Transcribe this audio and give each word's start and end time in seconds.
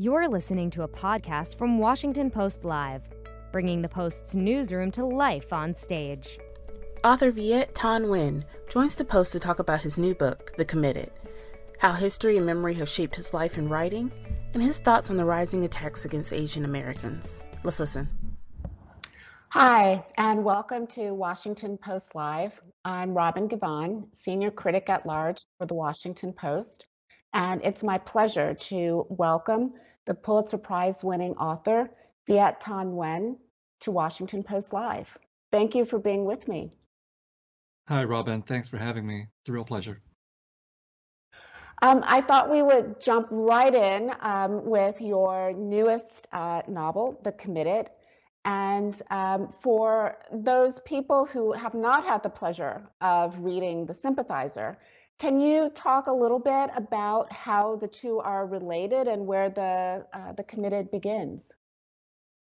You're 0.00 0.28
listening 0.28 0.70
to 0.70 0.84
a 0.84 0.88
podcast 0.88 1.58
from 1.58 1.80
Washington 1.80 2.30
Post 2.30 2.64
Live, 2.64 3.02
bringing 3.50 3.82
the 3.82 3.88
Post's 3.88 4.32
newsroom 4.32 4.92
to 4.92 5.04
life 5.04 5.52
on 5.52 5.74
stage. 5.74 6.38
Author 7.02 7.32
Viet 7.32 7.74
Thanh 7.74 8.04
Nguyen 8.04 8.44
joins 8.70 8.94
the 8.94 9.04
Post 9.04 9.32
to 9.32 9.40
talk 9.40 9.58
about 9.58 9.80
his 9.80 9.98
new 9.98 10.14
book, 10.14 10.52
The 10.56 10.64
Committed, 10.64 11.10
how 11.80 11.94
history 11.94 12.36
and 12.36 12.46
memory 12.46 12.74
have 12.74 12.88
shaped 12.88 13.16
his 13.16 13.34
life 13.34 13.58
in 13.58 13.68
writing, 13.68 14.12
and 14.54 14.62
his 14.62 14.78
thoughts 14.78 15.10
on 15.10 15.16
the 15.16 15.24
rising 15.24 15.64
attacks 15.64 16.04
against 16.04 16.32
Asian 16.32 16.64
Americans. 16.64 17.42
Let's 17.64 17.80
listen. 17.80 18.08
Hi, 19.48 20.06
and 20.16 20.44
welcome 20.44 20.86
to 20.86 21.10
Washington 21.12 21.76
Post 21.76 22.14
Live. 22.14 22.52
I'm 22.84 23.14
Robin 23.14 23.48
Givhan, 23.48 24.14
Senior 24.14 24.52
Critic 24.52 24.88
at 24.90 25.06
Large 25.06 25.44
for 25.58 25.66
the 25.66 25.74
Washington 25.74 26.32
Post, 26.32 26.86
and 27.34 27.60
it's 27.64 27.82
my 27.82 27.98
pleasure 27.98 28.54
to 28.54 29.04
welcome 29.08 29.72
the 30.08 30.14
Pulitzer 30.14 30.58
Prize 30.58 31.04
winning 31.04 31.34
author, 31.36 31.88
Viet 32.26 32.60
Thanh 32.60 32.94
Nguyen, 32.94 33.36
to 33.80 33.90
Washington 33.92 34.42
Post 34.42 34.72
Live. 34.72 35.06
Thank 35.52 35.74
you 35.74 35.84
for 35.84 35.98
being 35.98 36.24
with 36.24 36.48
me. 36.48 36.72
Hi, 37.88 38.04
Robin. 38.04 38.42
Thanks 38.42 38.68
for 38.68 38.78
having 38.78 39.06
me. 39.06 39.26
It's 39.40 39.50
a 39.50 39.52
real 39.52 39.64
pleasure. 39.64 40.00
Um, 41.82 42.02
I 42.06 42.22
thought 42.22 42.50
we 42.50 42.62
would 42.62 43.00
jump 43.00 43.28
right 43.30 43.74
in 43.74 44.10
um, 44.20 44.64
with 44.64 45.00
your 45.00 45.52
newest 45.52 46.26
uh, 46.32 46.62
novel, 46.66 47.20
The 47.22 47.32
Committed. 47.32 47.90
And 48.44 49.00
um, 49.10 49.52
for 49.60 50.16
those 50.32 50.80
people 50.80 51.26
who 51.26 51.52
have 51.52 51.74
not 51.74 52.04
had 52.04 52.22
the 52.22 52.30
pleasure 52.30 52.82
of 53.00 53.38
reading 53.38 53.84
The 53.84 53.94
Sympathizer, 53.94 54.78
can 55.18 55.40
you 55.40 55.70
talk 55.70 56.06
a 56.06 56.12
little 56.12 56.38
bit 56.38 56.70
about 56.76 57.32
how 57.32 57.76
the 57.76 57.88
two 57.88 58.20
are 58.20 58.46
related 58.46 59.08
and 59.08 59.26
where 59.26 59.50
the 59.50 60.06
uh, 60.12 60.32
the 60.32 60.44
committed 60.44 60.90
begins? 60.90 61.50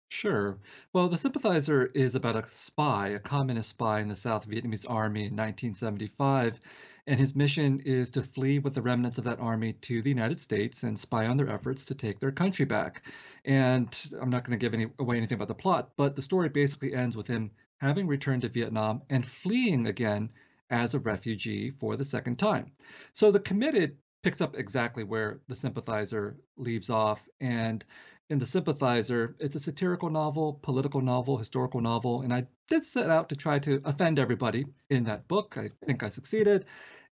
Sure. 0.09 0.59
Well, 0.93 1.09
The 1.09 1.17
Sympathizer 1.17 1.87
is 1.87 2.13
about 2.13 2.35
a 2.35 2.45
spy, 2.51 3.09
a 3.09 3.19
communist 3.19 3.69
spy 3.69 3.99
in 3.99 4.07
the 4.09 4.15
South 4.15 4.47
Vietnamese 4.47 4.85
army 4.87 5.21
in 5.21 5.35
1975. 5.35 6.59
And 7.07 7.19
his 7.19 7.35
mission 7.35 7.79
is 7.79 8.11
to 8.11 8.21
flee 8.21 8.59
with 8.59 8.75
the 8.75 8.83
remnants 8.83 9.17
of 9.17 9.23
that 9.23 9.39
army 9.39 9.73
to 9.73 10.01
the 10.03 10.09
United 10.09 10.39
States 10.39 10.83
and 10.83 10.97
spy 10.97 11.25
on 11.25 11.37
their 11.37 11.49
efforts 11.49 11.85
to 11.87 11.95
take 11.95 12.19
their 12.19 12.31
country 12.31 12.65
back. 12.65 13.01
And 13.43 13.89
I'm 14.21 14.29
not 14.29 14.45
going 14.45 14.57
to 14.57 14.63
give 14.63 14.73
any, 14.73 14.87
away 14.99 15.17
anything 15.17 15.35
about 15.35 15.47
the 15.47 15.55
plot, 15.55 15.91
but 15.97 16.15
the 16.15 16.21
story 16.21 16.47
basically 16.47 16.93
ends 16.93 17.17
with 17.17 17.27
him 17.27 17.51
having 17.77 18.07
returned 18.07 18.43
to 18.43 18.49
Vietnam 18.49 19.01
and 19.09 19.25
fleeing 19.25 19.87
again 19.87 20.29
as 20.69 20.93
a 20.93 20.99
refugee 20.99 21.71
for 21.71 21.95
the 21.95 22.05
second 22.05 22.37
time. 22.37 22.71
So 23.11 23.31
the 23.31 23.39
committed 23.39 23.97
picks 24.23 24.41
up 24.41 24.57
exactly 24.57 25.03
where 25.03 25.41
the 25.47 25.55
sympathizer 25.55 26.37
leaves 26.57 26.89
off. 26.89 27.21
And 27.41 27.83
in 28.29 28.39
the 28.39 28.45
sympathizer, 28.45 29.35
it's 29.39 29.55
a 29.55 29.59
satirical 29.59 30.09
novel, 30.09 30.59
political 30.61 31.01
novel, 31.01 31.37
historical 31.37 31.81
novel. 31.81 32.21
And 32.21 32.33
I 32.33 32.47
did 32.69 32.85
set 32.85 33.09
out 33.09 33.29
to 33.29 33.35
try 33.35 33.59
to 33.59 33.81
offend 33.83 34.17
everybody 34.17 34.65
in 34.89 35.03
that 35.03 35.27
book. 35.27 35.55
I 35.57 35.71
think 35.85 36.03
I 36.03 36.09
succeeded. 36.09 36.65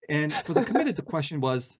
And 0.08 0.32
for 0.32 0.54
the 0.54 0.64
committed, 0.64 0.96
the 0.96 1.02
question 1.02 1.40
was, 1.40 1.78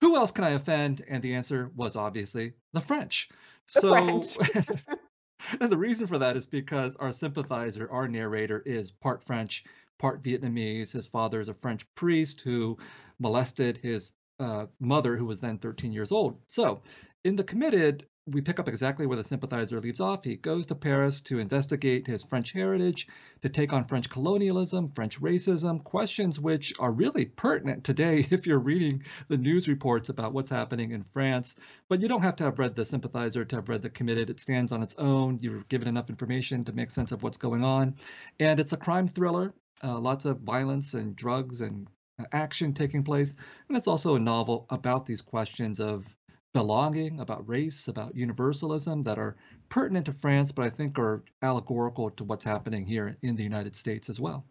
who 0.00 0.16
else 0.16 0.30
can 0.30 0.44
I 0.44 0.50
offend? 0.50 1.02
And 1.08 1.22
the 1.22 1.34
answer 1.34 1.70
was 1.74 1.96
obviously 1.96 2.52
the 2.74 2.80
French. 2.80 3.30
The 3.74 3.80
so 3.80 4.20
French. 4.20 4.68
and 5.60 5.72
the 5.72 5.78
reason 5.78 6.06
for 6.06 6.18
that 6.18 6.36
is 6.36 6.46
because 6.46 6.96
our 6.96 7.12
sympathizer, 7.12 7.90
our 7.90 8.06
narrator, 8.06 8.62
is 8.64 8.90
part 8.90 9.22
French, 9.22 9.64
part 9.98 10.22
Vietnamese. 10.22 10.92
His 10.92 11.06
father 11.06 11.40
is 11.40 11.48
a 11.48 11.54
French 11.54 11.86
priest 11.94 12.40
who 12.40 12.78
molested 13.18 13.78
his 13.78 14.12
uh, 14.40 14.66
mother, 14.80 15.16
who 15.16 15.26
was 15.26 15.40
then 15.40 15.58
13 15.58 15.92
years 15.92 16.12
old. 16.12 16.40
So, 16.48 16.82
in 17.24 17.36
The 17.36 17.44
Committed, 17.44 18.06
we 18.26 18.40
pick 18.40 18.58
up 18.58 18.68
exactly 18.68 19.06
where 19.06 19.18
the 19.18 19.24
sympathizer 19.24 19.80
leaves 19.80 20.00
off. 20.00 20.24
He 20.24 20.36
goes 20.36 20.64
to 20.66 20.74
Paris 20.74 21.20
to 21.22 21.38
investigate 21.38 22.06
his 22.06 22.22
French 22.24 22.52
heritage, 22.52 23.06
to 23.42 23.50
take 23.50 23.74
on 23.74 23.84
French 23.84 24.08
colonialism, 24.08 24.88
French 24.88 25.20
racism, 25.20 25.84
questions 25.84 26.40
which 26.40 26.72
are 26.78 26.90
really 26.90 27.26
pertinent 27.26 27.84
today 27.84 28.26
if 28.30 28.46
you're 28.46 28.58
reading 28.58 29.02
the 29.28 29.36
news 29.36 29.68
reports 29.68 30.08
about 30.08 30.32
what's 30.32 30.48
happening 30.48 30.92
in 30.92 31.02
France. 31.02 31.56
But 31.88 32.00
you 32.00 32.08
don't 32.08 32.22
have 32.22 32.36
to 32.36 32.44
have 32.44 32.58
read 32.58 32.74
the 32.74 32.86
sympathizer 32.86 33.44
to 33.44 33.56
have 33.56 33.68
read 33.68 33.82
the 33.82 33.90
committed. 33.90 34.30
It 34.30 34.40
stands 34.40 34.72
on 34.72 34.82
its 34.82 34.96
own. 34.96 35.38
You're 35.42 35.64
given 35.64 35.88
enough 35.88 36.08
information 36.08 36.64
to 36.64 36.72
make 36.72 36.90
sense 36.90 37.12
of 37.12 37.22
what's 37.22 37.36
going 37.36 37.62
on. 37.62 37.96
And 38.40 38.58
it's 38.58 38.72
a 38.72 38.78
crime 38.78 39.06
thriller 39.06 39.52
uh, 39.82 39.98
lots 39.98 40.24
of 40.24 40.40
violence 40.40 40.94
and 40.94 41.16
drugs 41.16 41.60
and 41.60 41.88
uh, 42.18 42.24
action 42.32 42.72
taking 42.72 43.02
place. 43.02 43.34
And 43.68 43.76
it's 43.76 43.88
also 43.88 44.14
a 44.14 44.20
novel 44.20 44.66
about 44.70 45.06
these 45.06 45.20
questions 45.20 45.80
of 45.80 46.14
belonging, 46.52 47.20
about 47.20 47.48
race, 47.48 47.88
about 47.88 48.14
universalism 48.14 49.02
that 49.02 49.18
are 49.18 49.36
pertinent 49.68 50.06
to 50.06 50.12
France, 50.12 50.52
but 50.52 50.64
I 50.64 50.70
think 50.70 50.98
are 50.98 51.24
allegorical 51.42 52.10
to 52.10 52.24
what's 52.24 52.44
happening 52.44 52.86
here 52.86 53.16
in 53.22 53.34
the 53.34 53.42
United 53.42 53.74
States 53.74 54.08
as 54.08 54.20
well. 54.20 54.44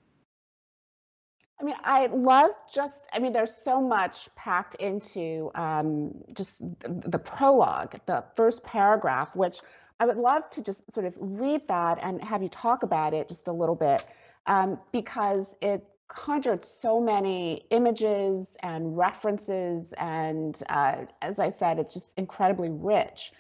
I 1.62 1.64
mean, 1.64 1.76
I 1.84 2.08
love 2.08 2.52
just, 2.74 3.08
I 3.14 3.20
mean, 3.20 3.32
there's 3.32 3.56
so 3.56 3.80
much 3.80 4.28
packed 4.36 4.76
into 4.76 5.50
um, 5.56 6.14
just 6.34 6.62
the 6.82 7.20
prologue, 7.20 7.96
the 8.06 8.26
first 8.36 8.64
paragraph, 8.66 9.34
which 9.34 9.60
I 10.00 10.06
would 10.06 10.18
love 10.18 10.50
to 10.50 10.62
just 10.62 10.92
sort 10.92 11.06
of 11.06 11.14
read 11.18 11.66
that 11.70 12.00
and 12.02 12.22
have 12.22 12.44
you 12.44 12.50
talk 12.50 12.84
about 12.84 13.14
it 13.14 13.30
just 13.30 13.48
a 13.48 13.54
little 13.54 13.76
bit 13.76 14.04
um, 14.46 14.80
because 14.92 15.56
it 15.62 15.86
conjured 16.08 16.64
so 16.64 17.00
many 17.02 17.66
images 17.72 18.56
and 18.62 18.98
references. 18.98 19.94
And 19.98 20.62
uh, 20.70 21.06
as 21.22 21.40
I 21.40 21.50
said, 21.50 21.80
it's 21.80 21.94
just 21.94 22.14
incredibly 22.18 22.70
rich. 22.70 23.32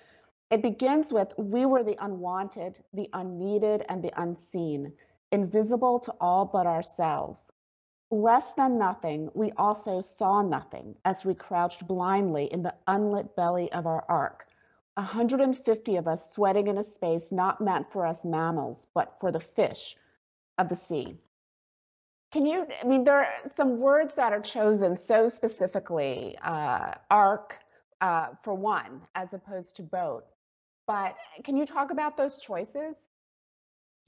It 0.49 0.61
begins 0.61 1.11
with 1.11 1.33
We 1.37 1.65
were 1.65 1.83
the 1.83 1.97
unwanted, 2.03 2.77
the 2.93 3.09
unneeded, 3.13 3.85
and 3.89 4.03
the 4.03 4.11
unseen, 4.21 4.93
invisible 5.31 5.99
to 6.01 6.13
all 6.21 6.45
but 6.45 6.67
ourselves. 6.67 7.49
Less 8.11 8.53
than 8.53 8.77
nothing, 8.77 9.29
we 9.33 9.51
also 9.57 9.99
saw 9.99 10.43
nothing 10.43 10.95
as 11.05 11.25
we 11.25 11.33
crouched 11.33 11.87
blindly 11.87 12.45
in 12.45 12.61
the 12.61 12.75
unlit 12.87 13.35
belly 13.35 13.71
of 13.71 13.87
our 13.87 14.05
ark. 14.07 14.45
150 14.95 15.95
of 15.95 16.07
us 16.07 16.31
sweating 16.31 16.67
in 16.67 16.77
a 16.77 16.83
space 16.83 17.31
not 17.31 17.59
meant 17.59 17.91
for 17.91 18.05
us 18.05 18.23
mammals, 18.23 18.87
but 18.93 19.15
for 19.19 19.31
the 19.31 19.39
fish 19.39 19.95
of 20.57 20.69
the 20.69 20.75
sea. 20.75 21.17
Can 22.31 22.45
you, 22.45 22.65
I 22.81 22.87
mean, 22.87 23.03
there 23.03 23.19
are 23.19 23.27
some 23.47 23.77
words 23.79 24.13
that 24.15 24.33
are 24.33 24.41
chosen 24.41 24.97
so 24.97 25.29
specifically, 25.29 26.35
uh, 26.43 26.95
ark 27.11 27.57
uh, 28.01 28.29
for 28.43 28.55
one, 28.55 29.01
as 29.15 29.33
opposed 29.33 29.75
to 29.75 29.83
boat. 29.83 30.25
But 30.87 31.15
can 31.43 31.55
you 31.55 31.65
talk 31.65 31.91
about 31.91 32.17
those 32.17 32.39
choices? 32.39 32.95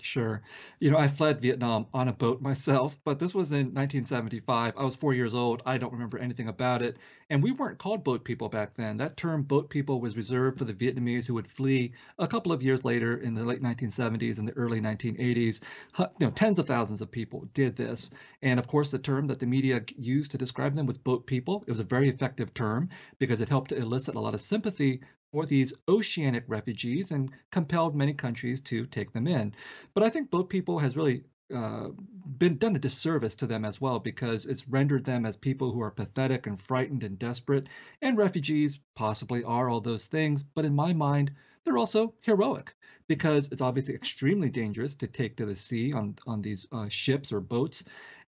Sure. 0.01 0.41
You 0.79 0.91
know, 0.91 0.97
I 0.97 1.07
fled 1.07 1.41
Vietnam 1.41 1.87
on 1.93 2.07
a 2.07 2.13
boat 2.13 2.39
myself, 2.41 2.97
but 3.03 3.17
this 3.19 3.33
was 3.33 3.51
in 3.51 3.73
1975. 3.73 4.73
I 4.77 4.83
was 4.85 4.95
four 4.95 5.13
years 5.13 5.33
old. 5.33 5.63
I 5.65 5.77
don't 5.77 5.91
remember 5.93 6.17
anything 6.19 6.47
about 6.47 6.81
it. 6.83 6.97
And 7.29 7.41
we 7.43 7.51
weren't 7.51 7.79
called 7.79 8.03
boat 8.03 8.23
people 8.23 8.47
back 8.47 8.75
then. 8.75 8.97
That 8.97 9.17
term 9.17 9.41
boat 9.43 9.69
people 9.69 9.99
was 9.99 10.15
reserved 10.15 10.59
for 10.59 10.65
the 10.65 10.73
Vietnamese 10.73 11.25
who 11.25 11.33
would 11.33 11.47
flee 11.47 11.93
a 12.19 12.27
couple 12.27 12.51
of 12.53 12.61
years 12.61 12.85
later 12.85 13.17
in 13.17 13.33
the 13.33 13.43
late 13.43 13.61
1970s 13.63 14.37
and 14.37 14.47
the 14.47 14.53
early 14.53 14.79
1980s. 14.79 15.61
You 15.97 16.05
know, 16.21 16.31
tens 16.31 16.59
of 16.59 16.67
thousands 16.67 17.01
of 17.01 17.09
people 17.11 17.49
did 17.53 17.75
this. 17.75 18.11
And 18.43 18.59
of 18.59 18.67
course, 18.67 18.91
the 18.91 18.99
term 18.99 19.27
that 19.27 19.39
the 19.39 19.47
media 19.47 19.83
used 19.97 20.31
to 20.31 20.37
describe 20.37 20.75
them 20.75 20.85
was 20.85 20.97
boat 20.97 21.25
people. 21.25 21.63
It 21.67 21.71
was 21.71 21.79
a 21.81 21.83
very 21.83 22.07
effective 22.09 22.53
term 22.53 22.89
because 23.19 23.41
it 23.41 23.49
helped 23.49 23.69
to 23.69 23.77
elicit 23.77 24.15
a 24.15 24.19
lot 24.21 24.35
of 24.35 24.41
sympathy 24.41 25.01
for 25.35 25.45
these 25.45 25.73
oceanic 25.89 26.45
refugees 26.47 27.11
and 27.11 27.29
compelled 27.51 27.93
many 27.93 28.13
countries 28.13 28.61
to 28.61 28.85
take 28.85 29.11
them 29.11 29.27
in. 29.27 29.53
But 29.93 30.03
I 30.03 30.09
think 30.09 30.31
boat 30.31 30.49
people 30.49 30.79
has 30.79 30.95
really 30.95 31.25
uh, 31.53 31.89
been 32.37 32.57
done 32.57 32.77
a 32.77 32.79
disservice 32.79 33.35
to 33.35 33.45
them 33.45 33.65
as 33.65 33.81
well 33.81 33.99
because 33.99 34.45
it's 34.45 34.69
rendered 34.69 35.03
them 35.03 35.25
as 35.25 35.35
people 35.35 35.73
who 35.73 35.81
are 35.81 35.91
pathetic 35.91 36.47
and 36.47 36.57
frightened 36.57 37.03
and 37.03 37.19
desperate. 37.19 37.67
And 38.01 38.17
refugees 38.17 38.79
possibly 38.95 39.43
are 39.43 39.67
all 39.67 39.81
those 39.81 40.07
things, 40.07 40.41
but 40.41 40.63
in 40.63 40.73
my 40.73 40.93
mind, 40.93 41.31
they're 41.65 41.77
also 41.77 42.13
heroic 42.21 42.73
because 43.09 43.51
it's 43.51 43.61
obviously 43.61 43.93
extremely 43.93 44.49
dangerous 44.49 44.95
to 44.95 45.07
take 45.07 45.35
to 45.35 45.45
the 45.45 45.55
sea 45.57 45.91
on 45.91 46.15
on 46.25 46.41
these 46.41 46.65
uh, 46.71 46.87
ships 46.87 47.33
or 47.33 47.41
boats. 47.41 47.83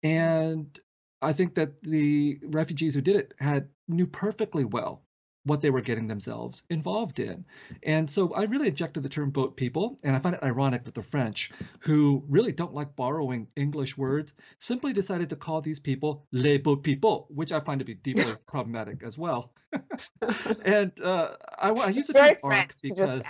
And 0.03 0.77
I 1.21 1.31
think 1.31 1.55
that 1.55 1.81
the 1.81 2.39
refugees 2.43 2.93
who 2.93 3.01
did 3.01 3.15
it 3.15 3.33
had 3.39 3.69
knew 3.87 4.05
perfectly 4.05 4.65
well 4.65 5.05
what 5.49 5.61
they 5.61 5.69
were 5.71 5.81
getting 5.81 6.07
themselves 6.07 6.63
involved 6.69 7.19
in. 7.19 7.43
And 7.83 8.09
so 8.09 8.33
I 8.33 8.43
really 8.43 8.67
objected 8.67 9.03
the 9.03 9.09
term 9.09 9.31
boat 9.31 9.57
people. 9.57 9.97
And 10.03 10.15
I 10.15 10.19
find 10.19 10.35
it 10.35 10.43
ironic 10.43 10.85
that 10.85 10.93
the 10.93 11.03
French, 11.03 11.51
who 11.79 12.23
really 12.29 12.51
don't 12.51 12.73
like 12.73 12.95
borrowing 12.95 13.47
English 13.55 13.97
words, 13.97 14.35
simply 14.59 14.93
decided 14.93 15.29
to 15.31 15.35
call 15.35 15.61
these 15.61 15.79
people 15.79 16.25
les 16.31 16.57
boat 16.59 16.83
people, 16.83 17.27
which 17.29 17.51
I 17.51 17.59
find 17.59 17.79
to 17.79 17.85
be 17.85 17.95
deeply 17.95 18.35
problematic 18.47 19.03
as 19.03 19.17
well. 19.17 19.51
and 20.65 20.91
uh, 21.01 21.31
I, 21.57 21.71
I, 21.71 21.89
use 21.89 22.07
the 22.07 22.13
term 22.13 22.35
ark 22.43 22.73
because 22.81 23.23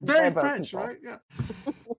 very 0.00 0.30
French, 0.30 0.70
people. 0.70 0.86
right? 0.86 0.96
Yeah. 1.02 1.16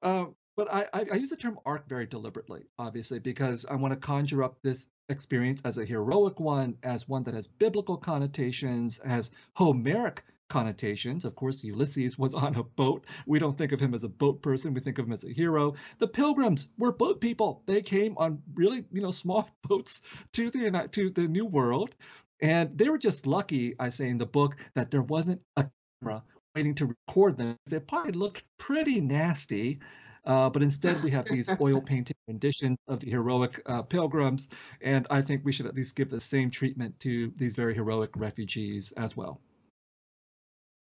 um, 0.01 0.36
but 0.57 0.74
I, 0.74 0.88
I, 0.94 1.16
use 1.16 1.30
the 1.30 1.36
term 1.36 1.60
ark 1.66 1.88
very 1.88 2.06
deliberately, 2.06 2.63
obviously, 2.80 3.19
because 3.19 3.66
I 3.66 3.75
want 3.75 3.94
to 3.94 4.00
conjure 4.00 4.44
up 4.44 4.57
this 4.62 4.88
experience 5.10 5.62
as 5.66 5.78
a 5.78 5.86
heroic 5.86 6.40
one, 6.40 6.78
as 6.81 7.07
one 7.07 7.24
that 7.24 7.34
has 7.34 7.48
biblical 7.48 7.98
connotations, 7.98 9.00
has 9.06 9.31
Homeric 9.54 10.24
connotations. 10.48 11.25
Of 11.25 11.36
course, 11.36 11.63
Ulysses 11.63 12.18
was 12.18 12.34
on 12.34 12.56
a 12.56 12.63
boat. 12.63 13.06
We 13.25 13.40
don't 13.40 13.57
think 13.57 13.72
of 13.72 13.80
him 13.80 13.94
as 13.94 14.04
a 14.04 14.10
boat 14.10 14.42
person. 14.42 14.74
We 14.74 14.80
think 14.80 14.98
of 14.98 15.06
him 15.06 15.13
as 15.13 15.24
a 15.24 15.34
hero. 15.34 15.75
The 16.00 16.07
Pilgrims 16.07 16.69
were 16.78 16.92
boat 16.92 17.19
people. 17.19 17.63
They 17.66 17.81
came 17.81 18.18
on 18.18 18.42
really, 18.54 18.86
you 18.92 19.01
know, 19.01 19.12
small 19.12 19.50
boats 19.63 20.01
to 20.34 20.50
the 20.50 20.88
to 20.92 21.10
the 21.10 21.28
New 21.28 21.46
World, 21.46 21.96
and 22.42 22.78
they 22.78 22.90
were 22.90 22.98
just 22.98 23.28
lucky, 23.28 23.75
I 23.80 23.90
say 23.90 24.10
in 24.10 24.18
the 24.18 24.25
book, 24.25 24.56
that 24.75 24.92
there 24.92 25.01
wasn't 25.01 25.42
a 25.58 25.69
camera 26.01 26.24
waiting 26.56 26.75
to 26.75 26.86
record 27.08 27.38
them. 27.38 27.58
They 27.68 27.80
probably 27.80 28.13
looked 28.13 28.44
pretty 28.58 29.01
nasty. 29.01 29.80
Uh, 30.25 30.50
but 30.50 30.62
instead, 30.62 31.01
we 31.04 31.12
have 31.12 31.25
these 31.25 31.50
oil 31.62 31.81
painting 31.94 32.16
renditions 32.27 32.77
of 32.88 33.00
the 33.00 33.10
heroic 33.10 33.62
uh, 33.66 33.81
pilgrims, 33.81 34.50
and 34.81 35.06
I 35.10 35.22
think 35.22 35.45
we 35.45 35.51
should 35.51 35.66
at 35.66 35.75
least 35.75 35.95
give 35.95 36.10
the 36.10 36.19
same 36.19 36.50
treatment 36.50 37.00
to 37.01 37.31
these 37.38 37.54
very 37.54 37.75
heroic 37.75 38.12
refugees 38.16 38.92
as 38.94 39.16
well. 39.16 39.39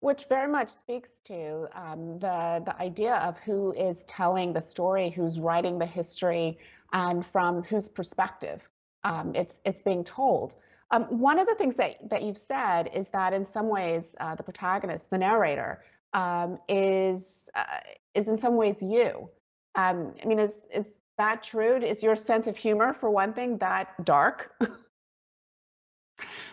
Which 0.01 0.27
very 0.29 0.51
much 0.51 0.71
speaks 0.71 1.21
to 1.27 1.69
um, 1.73 2.19
the 2.19 2.63
the 2.65 2.77
idea 2.81 3.17
of 3.17 3.39
who 3.39 3.73
is 3.73 4.05
telling 4.05 4.53
the 4.53 4.63
story, 4.63 5.11
who's 5.11 5.39
writing 5.39 5.79
the 5.79 5.87
history, 5.87 6.59
and 6.93 7.25
from 7.27 7.63
whose 7.63 7.89
perspective 7.89 8.61
um, 9.05 9.33
it's 9.35 9.61
it's 9.65 9.83
being 9.83 10.05
told. 10.05 10.55
Um, 10.91 11.05
one 11.05 11.39
of 11.39 11.47
the 11.47 11.55
things 11.55 11.77
that, 11.77 12.09
that 12.11 12.23
you've 12.23 12.39
said 12.39 12.91
is 12.95 13.09
that 13.09 13.33
in 13.33 13.45
some 13.45 13.69
ways, 13.69 14.15
uh, 14.21 14.35
the 14.35 14.43
protagonist, 14.43 15.11
the 15.11 15.19
narrator, 15.19 15.83
um, 16.15 16.59
is 16.69 17.49
uh, 17.55 17.81
is 18.15 18.29
in 18.29 18.39
some 18.39 18.57
ways 18.57 18.83
you. 18.83 19.29
Um, 19.75 20.15
I 20.23 20.27
mean, 20.27 20.39
is 20.39 20.59
is 20.73 20.89
that 21.19 21.43
true? 21.43 21.77
Is 21.77 22.03
your 22.03 22.17
sense 22.17 22.47
of 22.47 22.57
humor, 22.57 22.95
for 22.95 23.11
one 23.11 23.33
thing, 23.33 23.59
that 23.59 24.05
dark? 24.05 24.53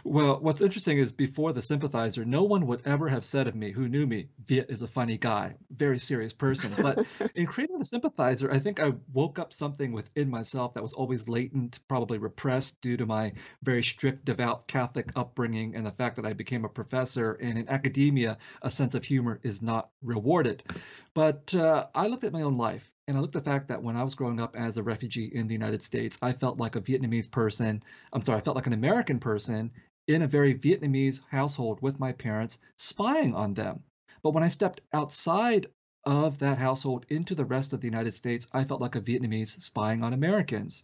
Well, 0.03 0.39
what's 0.39 0.61
interesting 0.61 0.97
is 0.97 1.11
before 1.11 1.53
the 1.53 1.61
sympathizer, 1.61 2.25
no 2.25 2.43
one 2.43 2.65
would 2.67 2.81
ever 2.85 3.07
have 3.07 3.23
said 3.23 3.47
of 3.47 3.55
me 3.55 3.71
who 3.71 3.87
knew 3.87 4.07
me, 4.07 4.29
Viet 4.47 4.69
is 4.69 4.81
a 4.81 4.87
funny 4.87 5.17
guy, 5.17 5.55
very 5.69 5.99
serious 5.99 6.33
person. 6.33 6.73
But 6.75 7.05
in 7.35 7.45
creating 7.45 7.77
the 7.77 7.85
sympathizer, 7.85 8.51
I 8.51 8.59
think 8.59 8.79
I 8.79 8.93
woke 9.13 9.37
up 9.37 9.53
something 9.53 9.91
within 9.91 10.29
myself 10.29 10.73
that 10.73 10.83
was 10.83 10.93
always 10.93 11.27
latent, 11.27 11.79
probably 11.87 12.17
repressed 12.17 12.81
due 12.81 12.97
to 12.97 13.05
my 13.05 13.33
very 13.61 13.83
strict, 13.83 14.25
devout 14.25 14.67
Catholic 14.67 15.11
upbringing 15.15 15.75
and 15.75 15.85
the 15.85 15.91
fact 15.91 16.15
that 16.15 16.25
I 16.25 16.33
became 16.33 16.65
a 16.65 16.69
professor. 16.69 17.33
And 17.33 17.59
in 17.59 17.69
academia, 17.69 18.37
a 18.63 18.71
sense 18.71 18.95
of 18.95 19.05
humor 19.05 19.39
is 19.43 19.61
not 19.61 19.89
rewarded. 20.01 20.63
But 21.13 21.53
uh, 21.53 21.87
I 21.93 22.07
looked 22.07 22.23
at 22.23 22.33
my 22.33 22.41
own 22.41 22.57
life 22.57 22.91
and 23.07 23.17
I 23.17 23.19
looked 23.19 23.35
at 23.35 23.43
the 23.43 23.49
fact 23.49 23.67
that 23.67 23.83
when 23.83 23.97
I 23.97 24.03
was 24.03 24.15
growing 24.15 24.39
up 24.39 24.55
as 24.55 24.77
a 24.77 24.83
refugee 24.83 25.29
in 25.33 25.47
the 25.47 25.53
United 25.53 25.83
States, 25.83 26.17
I 26.21 26.33
felt 26.33 26.57
like 26.57 26.75
a 26.75 26.81
Vietnamese 26.81 27.29
person. 27.29 27.83
I'm 28.13 28.23
sorry, 28.23 28.39
I 28.39 28.41
felt 28.41 28.55
like 28.55 28.67
an 28.67 28.73
American 28.73 29.19
person 29.19 29.71
in 30.07 30.21
a 30.21 30.27
very 30.27 30.53
Vietnamese 30.53 31.19
household 31.29 31.81
with 31.81 31.99
my 31.99 32.11
parents, 32.11 32.57
spying 32.77 33.33
on 33.35 33.53
them. 33.53 33.83
But 34.23 34.31
when 34.31 34.43
I 34.43 34.49
stepped 34.49 34.81
outside 34.93 35.67
of 36.03 36.39
that 36.39 36.57
household 36.57 37.05
into 37.09 37.35
the 37.35 37.45
rest 37.45 37.73
of 37.73 37.81
the 37.81 37.87
United 37.87 38.13
States, 38.13 38.47
I 38.51 38.63
felt 38.63 38.81
like 38.81 38.95
a 38.95 39.01
Vietnamese 39.01 39.61
spying 39.61 40.03
on 40.03 40.13
Americans. 40.13 40.83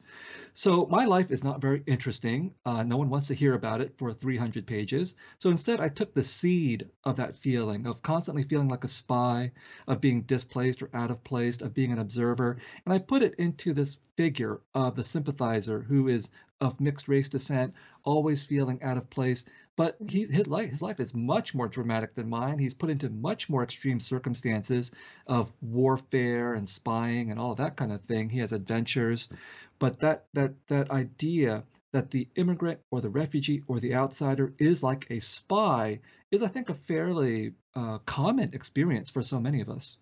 So 0.53 0.85
my 0.85 1.05
life 1.05 1.31
is 1.31 1.43
not 1.43 1.61
very 1.61 1.81
interesting. 1.87 2.53
Uh, 2.65 2.83
no 2.83 2.97
one 2.97 3.09
wants 3.09 3.27
to 3.27 3.33
hear 3.33 3.53
about 3.53 3.81
it 3.81 3.97
for 3.97 4.13
300 4.13 4.67
pages. 4.67 5.15
So 5.39 5.49
instead, 5.49 5.79
I 5.79 5.89
took 5.89 6.13
the 6.13 6.23
seed 6.23 6.89
of 7.03 7.15
that 7.15 7.35
feeling 7.35 7.87
of 7.87 8.01
constantly 8.01 8.43
feeling 8.43 8.67
like 8.67 8.83
a 8.83 8.87
spy, 8.87 9.51
of 9.87 10.01
being 10.01 10.21
displaced 10.21 10.81
or 10.83 10.89
out 10.93 11.11
of 11.11 11.23
place, 11.23 11.61
of 11.61 11.73
being 11.73 11.91
an 11.91 11.99
observer, 11.99 12.57
and 12.85 12.93
I 12.93 12.99
put 12.99 13.23
it 13.23 13.35
into 13.35 13.73
this 13.73 13.97
figure 14.15 14.61
of 14.73 14.95
the 14.95 15.03
sympathizer 15.03 15.81
who 15.81 16.07
is 16.07 16.31
of 16.59 16.79
mixed 16.81 17.07
race 17.07 17.29
descent, 17.29 17.73
always 18.03 18.43
feeling 18.43 18.81
out 18.81 18.97
of 18.97 19.09
place, 19.09 19.45
but 19.77 19.95
he, 20.09 20.25
his 20.25 20.47
life 20.47 20.69
his 20.71 20.81
life 20.81 20.99
is 20.99 21.15
much 21.15 21.55
more 21.55 21.69
dramatic 21.69 22.15
than 22.15 22.29
mine. 22.29 22.59
He's 22.59 22.73
put 22.73 22.89
into 22.89 23.09
much 23.09 23.49
more 23.49 23.63
extreme 23.63 24.01
circumstances 24.01 24.91
of 25.27 25.53
warfare 25.61 26.55
and 26.55 26.67
spying 26.67 27.31
and 27.31 27.39
all 27.39 27.55
that 27.55 27.77
kind 27.77 27.93
of 27.93 28.01
thing. 28.03 28.29
He 28.29 28.39
has 28.39 28.51
adventures, 28.51 29.29
but 29.79 29.99
that 30.01 30.25
that 30.33 30.53
that 30.67 30.91
idea 30.91 31.63
that 31.93 32.11
the 32.11 32.27
immigrant 32.35 32.79
or 32.91 33.01
the 33.01 33.09
refugee 33.09 33.63
or 33.67 33.79
the 33.79 33.95
outsider 33.95 34.53
is 34.59 34.83
like 34.83 35.07
a 35.09 35.19
spy 35.19 35.99
is, 36.31 36.43
I 36.43 36.47
think, 36.47 36.69
a 36.69 36.73
fairly 36.73 37.53
uh, 37.75 37.99
common 37.99 38.53
experience 38.53 39.09
for 39.09 39.23
so 39.23 39.39
many 39.39 39.61
of 39.61 39.69
us. 39.69 39.97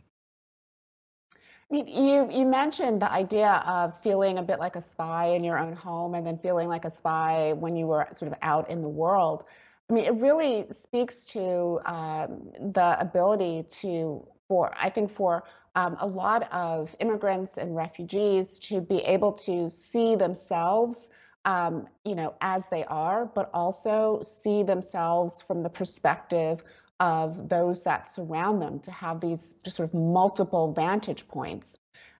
You 1.71 2.29
you 2.31 2.45
mentioned 2.45 3.01
the 3.01 3.11
idea 3.11 3.63
of 3.65 3.99
feeling 4.01 4.37
a 4.37 4.43
bit 4.43 4.59
like 4.59 4.75
a 4.75 4.81
spy 4.81 5.27
in 5.27 5.43
your 5.43 5.57
own 5.57 5.73
home 5.73 6.13
and 6.13 6.25
then 6.25 6.37
feeling 6.37 6.67
like 6.67 6.85
a 6.85 6.91
spy 6.91 7.53
when 7.53 7.75
you 7.75 7.87
were 7.87 8.07
sort 8.13 8.31
of 8.31 8.37
out 8.43 8.69
in 8.69 8.81
the 8.83 8.89
world. 8.89 9.45
I 9.89 9.93
mean, 9.93 10.05
it 10.05 10.15
really 10.15 10.65
speaks 10.73 11.25
to 11.25 11.79
um, 11.85 12.49
the 12.73 12.97
ability 12.99 13.65
to, 13.81 14.27
for 14.47 14.73
I 14.79 14.89
think, 14.89 15.15
for 15.15 15.43
um, 15.75 15.95
a 15.99 16.07
lot 16.07 16.51
of 16.51 16.95
immigrants 16.99 17.57
and 17.57 17.75
refugees 17.75 18.57
to 18.59 18.81
be 18.81 18.99
able 18.99 19.31
to 19.33 19.69
see 19.69 20.15
themselves, 20.15 21.09
um, 21.43 21.87
you 22.03 22.15
know, 22.15 22.33
as 22.41 22.65
they 22.71 22.83
are, 22.85 23.25
but 23.25 23.51
also 23.53 24.21
see 24.23 24.63
themselves 24.63 25.43
from 25.45 25.61
the 25.61 25.69
perspective 25.69 26.63
of 26.99 27.49
those 27.49 27.83
that 27.83 28.07
surround 28.11 28.61
them. 28.61 28.79
To 28.79 28.91
have 28.91 29.21
these 29.21 29.53
sort 29.67 29.89
of 29.89 29.93
multiple 29.93 30.73
vantage 30.73 31.27
points. 31.27 31.75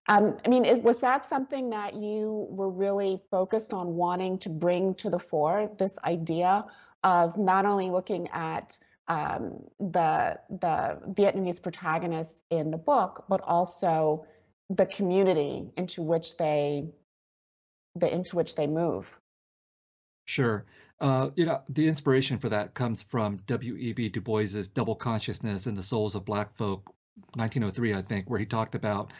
Um, 0.08 0.38
I 0.46 0.50
mean, 0.50 0.66
it, 0.66 0.84
was 0.84 1.00
that 1.00 1.28
something 1.28 1.72
that 1.72 1.96
you 1.96 2.46
were 2.52 2.70
really 2.70 3.20
focused 3.32 3.74
on 3.74 3.96
wanting 3.96 4.38
to 4.40 4.50
bring 4.50 4.94
to 4.96 5.10
the 5.10 5.18
fore? 5.18 5.72
This 5.80 5.98
idea 6.04 6.66
of 7.06 7.38
not 7.38 7.66
only 7.66 7.92
looking 7.92 8.28
at 8.30 8.78
um, 9.08 9.64
the 9.80 10.40
the 10.50 11.00
Vietnamese 11.12 11.62
protagonists 11.62 12.42
in 12.50 12.72
the 12.72 12.78
book, 12.78 13.26
but 13.30 13.40
also 13.42 14.26
the 14.72 14.88
community 14.88 15.70
into 15.78 16.02
which 16.02 16.36
they 16.38 16.90
the 17.96 18.14
into 18.14 18.36
which 18.36 18.56
they 18.56 18.68
move. 18.68 19.08
Sure. 20.26 20.66
Uh, 21.00 21.30
you 21.36 21.46
know, 21.46 21.62
the 21.70 21.88
inspiration 21.88 22.40
for 22.40 22.50
that 22.50 22.74
comes 22.74 23.04
from 23.04 23.38
W.E.B. 23.48 24.10
Du 24.10 24.22
Bois's 24.22 24.70
Double 24.70 24.96
Consciousness 24.96 25.68
in 25.68 25.76
the 25.76 25.84
Souls 25.84 26.16
of 26.16 26.26
Black 26.26 26.56
Folk, 26.56 26.86
1903, 27.36 27.94
I 27.94 28.02
think, 28.02 28.30
where 28.30 28.40
he 28.40 28.46
talked 28.46 28.76
about 28.76 29.12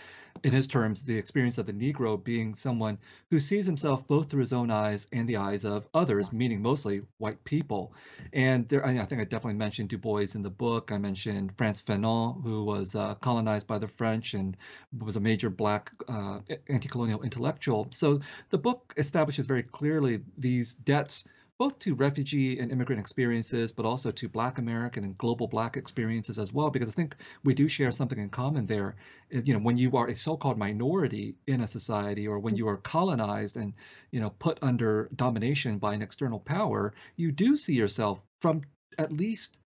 in 0.44 0.54
his 0.54 0.68
terms, 0.68 1.04
the 1.04 1.18
experience 1.18 1.58
of 1.58 1.66
the 1.66 1.74
Negro 1.74 2.24
being 2.24 2.54
someone 2.54 2.98
who 3.32 3.40
sees 3.40 3.66
himself 3.66 4.08
both 4.08 4.30
through 4.30 4.42
his 4.42 4.54
own 4.54 4.70
eyes 4.70 5.08
and 5.12 5.28
the 5.28 5.38
eyes 5.38 5.66
of 5.66 5.88
others, 5.94 6.32
meaning 6.32 6.62
mostly 6.62 7.02
white 7.18 7.44
people. 7.46 7.94
And 8.32 8.68
there, 8.70 8.86
I 8.86 8.94
think 9.06 9.22
I 9.22 9.24
definitely 9.24 9.56
mentioned 9.56 9.90
Du 9.90 9.98
Bois 9.98 10.28
in 10.36 10.44
the 10.44 10.50
book. 10.50 10.92
I 10.92 10.98
mentioned 10.98 11.52
Frantz 11.58 11.82
Fanon, 11.82 12.44
who 12.44 12.64
was 12.64 12.96
uh, 12.96 13.16
colonized 13.16 13.66
by 13.66 13.80
the 13.80 13.88
French 13.88 14.34
and 14.36 14.56
was 15.00 15.16
a 15.16 15.20
major 15.20 15.50
black 15.50 15.92
uh, 16.08 16.40
anti-colonial 16.70 17.24
intellectual. 17.24 17.88
So 17.92 18.20
the 18.50 18.58
book 18.58 18.94
establishes 18.98 19.48
very 19.48 19.64
clearly 19.64 20.22
these 20.38 20.74
debts 20.74 21.26
both 21.58 21.80
to 21.80 21.96
refugee 21.96 22.60
and 22.60 22.72
immigrant 22.72 23.00
experiences, 23.00 23.72
but 23.72 23.86
also 23.86 24.12
to 24.12 24.28
Black 24.28 24.58
American 24.58 25.04
and 25.04 25.18
global 25.18 25.48
Black 25.48 25.78
experiences 25.78 26.38
as 26.38 26.52
well, 26.52 26.70
because 26.70 26.90
I 26.90 26.92
think 26.92 27.16
we 27.44 27.54
do 27.54 27.68
share 27.70 27.92
something 27.92 28.20
in 28.20 28.30
common 28.30 28.66
there. 28.66 28.96
You 29.30 29.54
know, 29.54 29.60
when 29.60 29.78
you 29.78 29.96
are 29.96 30.08
a 30.08 30.16
so-called 30.16 30.58
minority 30.58 31.36
in 31.48 31.62
a 31.62 31.68
society, 31.68 32.28
or 32.28 32.40
when 32.40 32.58
you 32.58 32.68
are 32.68 32.78
colonized 32.78 33.56
and 33.56 33.74
you 34.12 34.20
know 34.20 34.32
put 34.32 34.60
under 34.62 35.10
domination 35.16 35.78
by 35.78 35.94
an 35.94 36.02
external 36.02 36.40
power, 36.40 36.94
you 37.16 37.32
do 37.32 37.56
see 37.56 37.74
yourself 37.74 38.20
from 38.42 38.62
at 38.98 39.12
least 39.12 39.58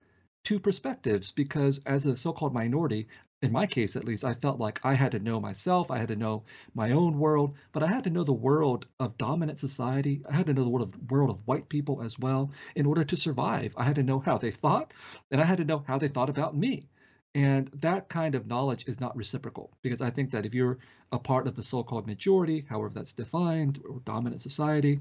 two 0.43 0.59
perspectives 0.59 1.31
because 1.31 1.81
as 1.85 2.05
a 2.05 2.15
so-called 2.15 2.53
minority 2.53 3.07
in 3.41 3.51
my 3.53 3.65
case 3.65 3.95
at 3.95 4.03
least, 4.03 4.25
I 4.25 4.33
felt 4.33 4.59
like 4.59 4.81
I 4.83 4.93
had 4.93 5.13
to 5.13 5.19
know 5.19 5.39
myself, 5.39 5.91
I 5.91 5.97
had 5.97 6.09
to 6.09 6.15
know 6.15 6.43
my 6.73 6.91
own 6.91 7.17
world, 7.17 7.55
but 7.71 7.83
I 7.83 7.87
had 7.87 8.03
to 8.03 8.09
know 8.09 8.23
the 8.23 8.33
world 8.33 8.85
of 8.99 9.17
dominant 9.17 9.59
society. 9.59 10.21
I 10.29 10.35
had 10.35 10.47
to 10.47 10.53
know 10.53 10.63
the 10.63 10.69
world 10.69 10.93
of 10.93 11.11
world 11.11 11.29
of 11.29 11.47
white 11.47 11.69
people 11.69 12.01
as 12.01 12.19
well 12.19 12.51
in 12.75 12.85
order 12.85 13.05
to 13.05 13.17
survive. 13.17 13.73
I 13.77 13.83
had 13.83 13.95
to 13.95 14.03
know 14.03 14.19
how 14.19 14.37
they 14.37 14.51
thought, 14.51 14.93
and 15.31 15.39
I 15.39 15.45
had 15.45 15.59
to 15.59 15.63
know 15.63 15.83
how 15.87 15.97
they 15.97 16.09
thought 16.09 16.29
about 16.29 16.55
me. 16.55 16.89
And 17.33 17.69
that 17.75 18.09
kind 18.09 18.35
of 18.35 18.47
knowledge 18.47 18.85
is 18.87 18.99
not 18.99 19.15
reciprocal 19.15 19.71
because 19.83 20.01
I 20.01 20.09
think 20.09 20.31
that 20.31 20.45
if 20.45 20.53
you're 20.53 20.79
a 21.11 21.19
part 21.19 21.47
of 21.47 21.55
the 21.55 21.63
so-called 21.63 22.07
majority, 22.07 22.65
however 22.67 22.93
that's 22.93 23.13
defined, 23.13 23.81
or 23.87 24.01
dominant 24.03 24.41
society, 24.41 24.99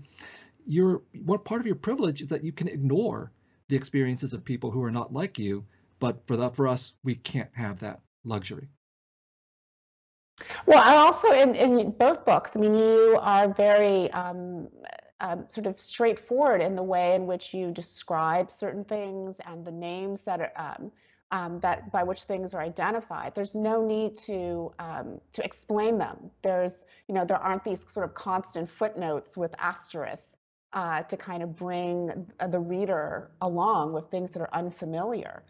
you're 0.64 1.02
one 1.24 1.38
part 1.40 1.60
of 1.60 1.66
your 1.66 1.76
privilege 1.76 2.20
is 2.20 2.28
that 2.28 2.44
you 2.44 2.52
can 2.52 2.68
ignore 2.68 3.32
the 3.68 3.76
experiences 3.76 4.32
of 4.32 4.44
people 4.44 4.70
who 4.70 4.84
are 4.84 4.90
not 4.90 5.12
like 5.12 5.38
you. 5.38 5.64
But 5.98 6.26
for 6.26 6.36
that, 6.36 6.54
for 6.54 6.68
us, 6.68 6.94
we 7.02 7.16
can't 7.16 7.50
have 7.54 7.80
that 7.80 8.00
luxury. 8.24 8.68
Well, 10.66 10.82
I 10.84 10.96
also 10.96 11.32
in, 11.32 11.54
in 11.54 11.90
both 11.92 12.24
books, 12.24 12.56
I 12.56 12.60
mean, 12.60 12.74
you 12.74 13.18
are 13.20 13.48
very 13.48 14.10
um, 14.12 14.68
um, 15.20 15.44
sort 15.48 15.66
of 15.66 15.80
straightforward 15.80 16.60
in 16.60 16.76
the 16.76 16.82
way 16.82 17.14
in 17.14 17.26
which 17.26 17.52
you 17.52 17.72
describe 17.72 18.50
certain 18.50 18.84
things 18.84 19.36
and 19.46 19.64
the 19.64 19.72
names 19.72 20.22
that 20.22 20.40
are 20.40 20.52
um, 20.56 20.92
um, 21.30 21.60
that 21.60 21.92
by 21.92 22.02
which 22.02 22.22
things 22.22 22.54
are 22.54 22.62
identified. 22.62 23.34
There's 23.34 23.54
no 23.54 23.84
need 23.84 24.16
to 24.26 24.72
um, 24.78 25.20
to 25.32 25.44
explain 25.44 25.98
them. 25.98 26.30
There's 26.42 26.78
you 27.08 27.14
know 27.14 27.24
there 27.24 27.38
aren't 27.38 27.64
these 27.64 27.80
sort 27.86 28.04
of 28.04 28.14
constant 28.14 28.70
footnotes 28.70 29.36
with 29.36 29.54
asterisks 29.58 30.36
uh, 30.72 31.02
to 31.02 31.16
kind 31.16 31.42
of 31.42 31.56
bring 31.56 32.26
the 32.50 32.60
reader 32.60 33.30
along 33.40 33.92
with 33.92 34.10
things 34.10 34.32
that 34.32 34.40
are 34.40 34.50
unfamiliar. 34.52 35.42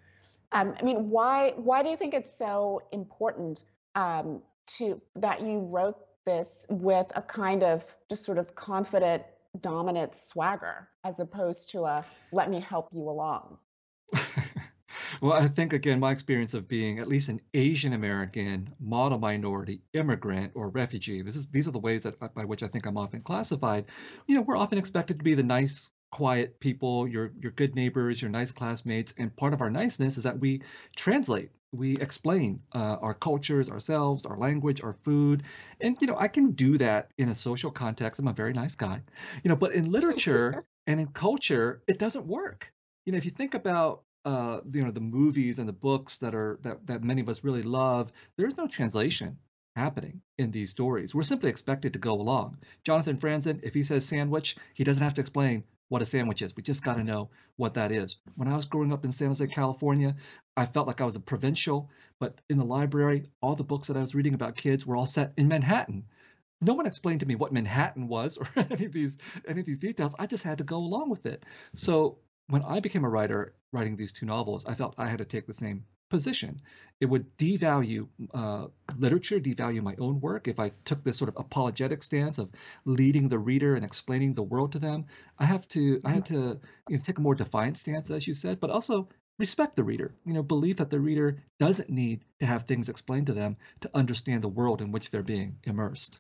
Um, 0.53 0.75
I 0.79 0.83
mean, 0.83 1.11
why 1.11 1.53
why 1.57 1.83
do 1.83 1.89
you 1.89 1.97
think 1.97 2.15
it's 2.15 2.37
so 2.37 2.83
important 2.93 3.65
um, 3.95 4.43
to 4.79 5.01
that 5.17 5.43
you 5.43 5.61
wrote 5.61 5.99
this 6.25 6.67
with 6.69 7.07
a 7.15 7.23
kind 7.23 7.63
of 7.63 7.85
just 8.09 8.25
sort 8.25 8.39
of 8.39 8.55
confident, 8.55 9.23
dominant 9.61 10.13
swagger, 10.19 10.89
as 11.05 11.19
opposed 11.21 11.71
to 11.71 11.85
a 11.85 12.05
"let 12.33 12.51
me 12.51 12.61
help 12.61 12.89
you 12.93 13.09
along"? 13.09 13.59
Well, 15.21 15.33
I 15.33 15.49
think 15.49 15.73
again, 15.73 15.99
my 15.99 16.13
experience 16.13 16.55
of 16.55 16.69
being 16.69 16.99
at 16.99 17.09
least 17.09 17.29
an 17.29 17.41
Asian 17.55 17.93
American, 17.93 18.75
model 18.79 19.19
minority, 19.19 19.83
immigrant, 19.93 20.53
or 20.55 20.69
refugee. 20.69 21.23
This 21.23 21.35
is 21.35 21.47
these 21.49 21.67
are 21.67 21.73
the 21.73 21.79
ways 21.79 22.05
that 22.05 22.19
by 22.35 22.45
which 22.45 22.63
I 22.63 22.69
think 22.69 22.87
I'm 22.87 22.97
often 22.97 23.23
classified. 23.23 23.87
You 24.27 24.37
know, 24.37 24.43
we're 24.43 24.57
often 24.57 24.79
expected 24.79 25.19
to 25.19 25.25
be 25.25 25.35
the 25.35 25.43
nice, 25.43 25.91
quiet 26.11 26.61
people, 26.61 27.07
your 27.07 27.33
your 27.41 27.53
good 27.53 27.75
neighbors, 27.75 28.21
your 28.21 28.31
nice 28.31 28.51
classmates, 28.51 29.15
and 29.19 29.35
part 29.37 29.53
of 29.53 29.61
our 29.61 29.71
niceness 29.71 30.17
is 30.17 30.25
that 30.25 30.39
we 30.39 30.63
translate, 30.97 31.51
we 31.73 31.97
explain 31.97 32.61
uh, 32.75 32.97
our 33.01 33.15
cultures, 33.15 33.69
ourselves, 33.69 34.25
our 34.25 34.37
language, 34.39 34.83
our 34.83 34.95
food, 34.95 35.43
and 35.81 35.97
you 36.01 36.07
know, 36.07 36.17
I 36.19 36.29
can 36.29 36.53
do 36.53 36.79
that 36.79 37.11
in 37.19 37.29
a 37.29 37.35
social 37.35 37.71
context. 37.71 38.21
I'm 38.21 38.29
a 38.29 38.33
very 38.33 38.53
nice 38.53 38.75
guy, 38.75 39.03
you 39.43 39.49
know, 39.49 39.57
but 39.57 39.73
in 39.73 39.91
literature 39.91 40.65
and 40.87 41.01
in 41.01 41.09
culture, 41.09 41.83
it 41.87 41.99
doesn't 41.99 42.27
work. 42.27 42.73
You 43.05 43.13
know, 43.13 43.19
if 43.19 43.25
you 43.25 43.31
think 43.31 43.55
about 43.55 44.03
uh, 44.25 44.61
you 44.73 44.85
know 44.85 44.91
the 44.91 45.01
movies 45.01 45.59
and 45.59 45.69
the 45.69 45.73
books 45.73 46.19
that 46.19 46.35
are 46.35 46.59
that 46.63 46.87
that 46.87 47.05
many 47.05 47.21
of 47.21 47.29
us 47.29 47.45
really 47.45 47.63
love, 47.63 48.13
there's 48.37 48.57
no 48.57 48.67
translation 48.67 49.39
happening 49.77 50.21
in 50.39 50.51
these 50.51 50.71
stories. 50.71 51.15
We're 51.15 51.23
simply 51.23 51.51
expected 51.51 51.93
to 51.93 51.99
go 51.99 52.15
along. 52.15 52.59
Jonathan 52.85 53.17
Franzen, 53.17 53.61
if 53.63 53.75
he 53.75 53.85
says 53.85 54.05
sandwich, 54.05 54.57
he 54.75 54.85
doesn't 54.85 55.03
have 55.03 55.15
to 55.15 55.21
explain 55.21 55.65
what 55.89 56.03
a 56.03 56.07
sandwich 56.07 56.43
is. 56.43 56.55
We 56.55 56.63
just 56.63 56.85
got 56.85 56.97
to 56.97 57.05
know 57.05 57.31
what 57.57 57.75
that 57.75 57.93
is. 57.93 58.17
When 58.37 58.49
I 58.49 58.57
was 58.57 58.67
growing 58.67 58.93
up 58.93 59.05
in 59.05 59.13
San 59.13 59.29
Jose, 59.29 59.47
California, 59.47 60.17
I 60.57 60.67
felt 60.67 60.87
like 60.87 61.01
I 61.01 61.05
was 61.05 61.17
a 61.17 61.21
provincial, 61.21 61.91
but 62.19 62.41
in 62.49 62.59
the 62.59 62.65
library, 62.65 63.31
all 63.41 63.55
the 63.55 63.65
books 63.65 63.89
that 63.89 63.97
I 63.97 64.01
was 64.01 64.15
reading 64.15 64.35
about 64.35 64.57
kids 64.57 64.87
were 64.87 64.97
all 64.97 65.07
set 65.07 65.33
in 65.37 65.49
Manhattan. 65.49 66.05
No 66.61 66.75
one 66.75 66.87
explained 66.87 67.21
to 67.21 67.27
me 67.27 67.37
what 67.37 67.53
Manhattan 67.53 68.09
was 68.09 68.37
or 68.57 68.67
any 68.71 68.87
of 68.87 68.93
these 68.93 69.19
any 69.47 69.61
of 69.61 69.67
these 69.67 69.79
details. 69.79 70.15
I 70.19 70.27
just 70.27 70.45
had 70.45 70.59
to 70.59 70.65
go 70.65 70.77
along 70.77 71.11
with 71.11 71.27
it. 71.27 71.45
So 71.75 72.19
when 72.49 72.63
I 72.63 72.81
became 72.81 73.05
a 73.05 73.09
writer 73.09 73.55
writing 73.73 73.97
these 73.97 74.13
two 74.13 74.27
novels, 74.27 74.67
I 74.67 74.75
felt 74.75 74.95
I 74.99 75.09
had 75.09 75.19
to 75.19 75.25
take 75.25 75.47
the 75.47 75.55
same 75.55 75.85
position. 76.09 76.61
It 77.01 77.07
would 77.07 77.37
devalue 77.37 78.09
uh, 78.35 78.67
literature, 78.97 79.39
devalue 79.39 79.83
my 79.83 79.95
own 79.99 80.21
work 80.21 80.49
if 80.49 80.59
I 80.59 80.73
took 80.85 81.05
this 81.05 81.17
sort 81.17 81.29
of 81.29 81.37
apologetic 81.37 82.03
stance 82.03 82.39
of 82.39 82.51
leading 82.85 83.29
the 83.29 83.39
reader 83.39 83.77
and 83.77 83.85
explaining 83.85 84.35
the 84.35 84.43
world 84.43 84.73
to 84.73 84.79
them. 84.79 85.07
I 85.39 85.45
have 85.45 85.69
to, 85.69 86.01
I 86.05 86.11
had 86.11 86.27
to 86.27 86.59
you 86.89 86.97
know, 86.97 87.03
take 87.05 87.19
a 87.19 87.21
more 87.21 87.35
defiant 87.35 87.77
stance, 87.77 88.11
as 88.11 88.27
you 88.27 88.35
said, 88.35 88.59
but 88.59 88.71
also 88.71 89.09
respect 89.39 89.77
the 89.77 89.85
reader. 89.85 90.13
You 90.27 90.35
know, 90.35 90.43
believe 90.43 90.77
that 90.79 90.91
the 90.91 91.01
reader 91.01 91.43
doesn't 91.61 91.91
need 91.91 92.25
to 92.41 92.47
have 92.47 92.65
things 92.65 92.89
explained 92.89 93.27
to 93.27 93.35
them 93.35 93.57
to 93.81 93.91
understand 93.95 94.43
the 94.43 94.49
world 94.49 94.83
in 94.83 94.91
which 94.91 95.11
they're 95.11 95.23
being 95.23 95.57
immersed. 95.65 96.19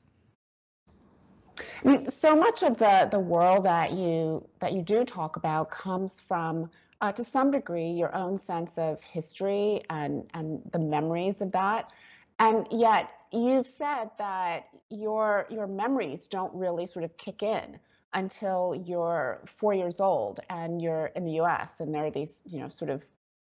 I 1.84 1.88
mean, 1.88 2.10
so 2.10 2.36
much 2.36 2.62
of 2.62 2.78
the 2.78 3.08
the 3.10 3.18
world 3.18 3.64
that 3.64 3.92
you 3.92 4.46
that 4.60 4.72
you 4.72 4.82
do 4.82 5.04
talk 5.04 5.36
about 5.36 5.70
comes 5.70 6.20
from, 6.20 6.70
uh, 7.00 7.12
to 7.12 7.24
some 7.24 7.50
degree, 7.50 7.90
your 7.90 8.14
own 8.14 8.38
sense 8.38 8.76
of 8.76 9.02
history 9.02 9.82
and 9.90 10.28
and 10.34 10.60
the 10.72 10.78
memories 10.78 11.40
of 11.40 11.52
that, 11.52 11.90
and 12.38 12.66
yet 12.70 13.10
you've 13.32 13.66
said 13.66 14.10
that 14.18 14.68
your 14.90 15.46
your 15.50 15.66
memories 15.66 16.28
don't 16.28 16.52
really 16.54 16.86
sort 16.86 17.04
of 17.04 17.16
kick 17.16 17.42
in 17.42 17.78
until 18.14 18.82
you're 18.86 19.42
four 19.58 19.74
years 19.74 20.00
old 20.00 20.40
and 20.48 20.80
you're 20.80 21.06
in 21.14 21.24
the 21.24 21.32
U.S. 21.32 21.72
and 21.78 21.94
there 21.94 22.06
are 22.06 22.10
these 22.10 22.42
you 22.46 22.60
know 22.60 22.68
sort 22.68 22.90
of 22.90 23.04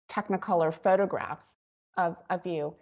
technicolor 0.10 0.74
photographs 0.74 1.48
of 1.98 2.18
of 2.30 2.46
you. 2.46 2.76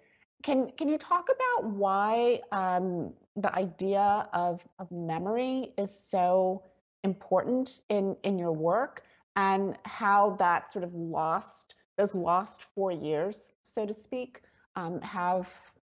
Can 0.44 0.72
can 0.78 0.88
you 0.90 0.98
talk 0.98 1.30
about 1.30 1.72
why 1.72 2.42
um, 2.52 3.14
the 3.38 3.54
idea 3.56 4.28
of, 4.34 4.62
of 4.80 4.92
memory 4.92 5.74
is 5.78 5.98
so 5.98 6.64
important 7.04 7.82
in, 7.90 8.18
in 8.24 8.38
your 8.38 8.52
work 8.52 9.04
and 9.38 9.77
how 9.86 10.36
that 10.39 10.72
sort 10.72 10.84
of 10.84 10.94
lost, 10.96 11.75
those 11.96 12.15
lost 12.15 12.63
four 12.74 12.91
years, 12.91 13.51
so 13.62 13.86
to 13.86 13.94
speak, 13.94 14.41
um, 14.75 15.00
have 15.01 15.48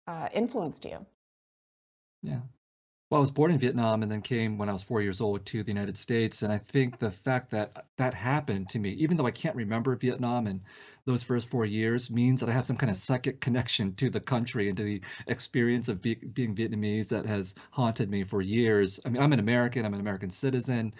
uh, 0.08 0.28
influenced 0.32 0.84
you. 0.86 1.04
Yeah. 2.22 2.40
Well, 3.10 3.18
I 3.18 3.20
was 3.20 3.30
born 3.30 3.50
in 3.50 3.58
Vietnam 3.58 4.02
and 4.02 4.10
then 4.10 4.22
came 4.22 4.56
when 4.56 4.70
I 4.70 4.72
was 4.72 4.82
four 4.82 5.02
years 5.02 5.20
old 5.20 5.44
to 5.46 5.62
the 5.62 5.70
United 5.70 5.96
States. 5.98 6.40
And 6.42 6.50
I 6.50 6.56
think 6.56 6.98
the 6.98 7.10
fact 7.10 7.50
that 7.50 7.84
that 7.98 8.14
happened 8.14 8.70
to 8.70 8.78
me, 8.78 8.90
even 8.92 9.18
though 9.18 9.26
I 9.26 9.30
can't 9.30 9.54
remember 9.54 9.94
Vietnam 9.94 10.46
and 10.46 10.62
those 11.04 11.22
first 11.22 11.48
four 11.48 11.66
years, 11.66 12.10
means 12.10 12.40
that 12.40 12.48
I 12.48 12.52
have 12.52 12.64
some 12.64 12.78
kind 12.78 12.90
of 12.90 12.96
psychic 12.96 13.40
connection 13.40 13.94
to 13.96 14.08
the 14.08 14.20
country 14.20 14.68
and 14.68 14.76
to 14.78 14.84
the 14.84 15.02
experience 15.26 15.88
of 15.88 16.00
be, 16.00 16.14
being 16.14 16.56
Vietnamese 16.56 17.10
that 17.10 17.26
has 17.26 17.54
haunted 17.72 18.10
me 18.10 18.24
for 18.24 18.40
years. 18.40 18.98
I 19.04 19.10
mean, 19.10 19.22
I'm 19.22 19.34
an 19.34 19.38
American, 19.38 19.84
I'm 19.84 19.94
an 19.94 20.00
American 20.00 20.30
citizen. 20.30 20.94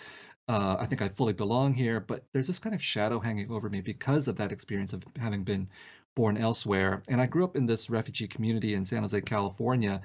Uh, 0.47 0.77
I 0.79 0.87
think 0.87 1.01
I 1.01 1.09
fully 1.09 1.33
belong 1.33 1.73
here, 1.73 2.01
but 2.01 2.25
there's 2.33 2.47
this 2.47 2.59
kind 2.59 2.75
of 2.75 2.83
shadow 2.83 3.19
hanging 3.19 3.51
over 3.51 3.71
me 3.71 3.81
because 3.81 4.29
of 4.29 4.37
that 4.37 4.53
experience 4.53 4.93
of 4.93 5.03
having 5.19 5.45
been 5.45 5.69
born 6.15 6.37
elsewhere. 6.37 7.03
And 7.09 7.21
I 7.21 7.27
grew 7.27 7.45
up 7.45 7.57
in 7.57 7.67
this 7.67 7.89
refugee 7.89 8.29
community 8.29 8.75
in 8.75 8.85
San 8.85 9.01
Jose, 9.01 9.21
California, 9.23 10.03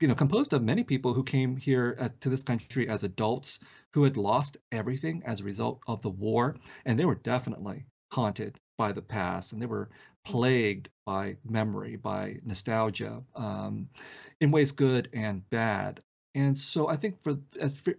you 0.00 0.08
know, 0.08 0.14
composed 0.14 0.52
of 0.52 0.62
many 0.62 0.84
people 0.84 1.14
who 1.14 1.24
came 1.24 1.56
here 1.56 1.96
as, 1.98 2.12
to 2.20 2.28
this 2.28 2.42
country 2.42 2.88
as 2.88 3.04
adults 3.04 3.60
who 3.92 4.04
had 4.04 4.16
lost 4.16 4.56
everything 4.70 5.22
as 5.24 5.40
a 5.40 5.44
result 5.44 5.80
of 5.86 6.02
the 6.02 6.10
war, 6.10 6.56
and 6.84 6.98
they 6.98 7.04
were 7.04 7.14
definitely 7.14 7.86
haunted 8.12 8.58
by 8.76 8.92
the 8.92 9.02
past, 9.02 9.52
and 9.52 9.60
they 9.60 9.66
were 9.66 9.90
plagued 10.24 10.88
by 11.04 11.36
memory, 11.44 11.96
by 11.96 12.36
nostalgia, 12.44 13.22
um, 13.34 13.88
in 14.40 14.50
ways 14.50 14.72
good 14.72 15.08
and 15.12 15.48
bad. 15.50 16.02
And 16.38 16.56
so 16.56 16.86
I 16.86 16.94
think 16.94 17.20
for 17.24 17.36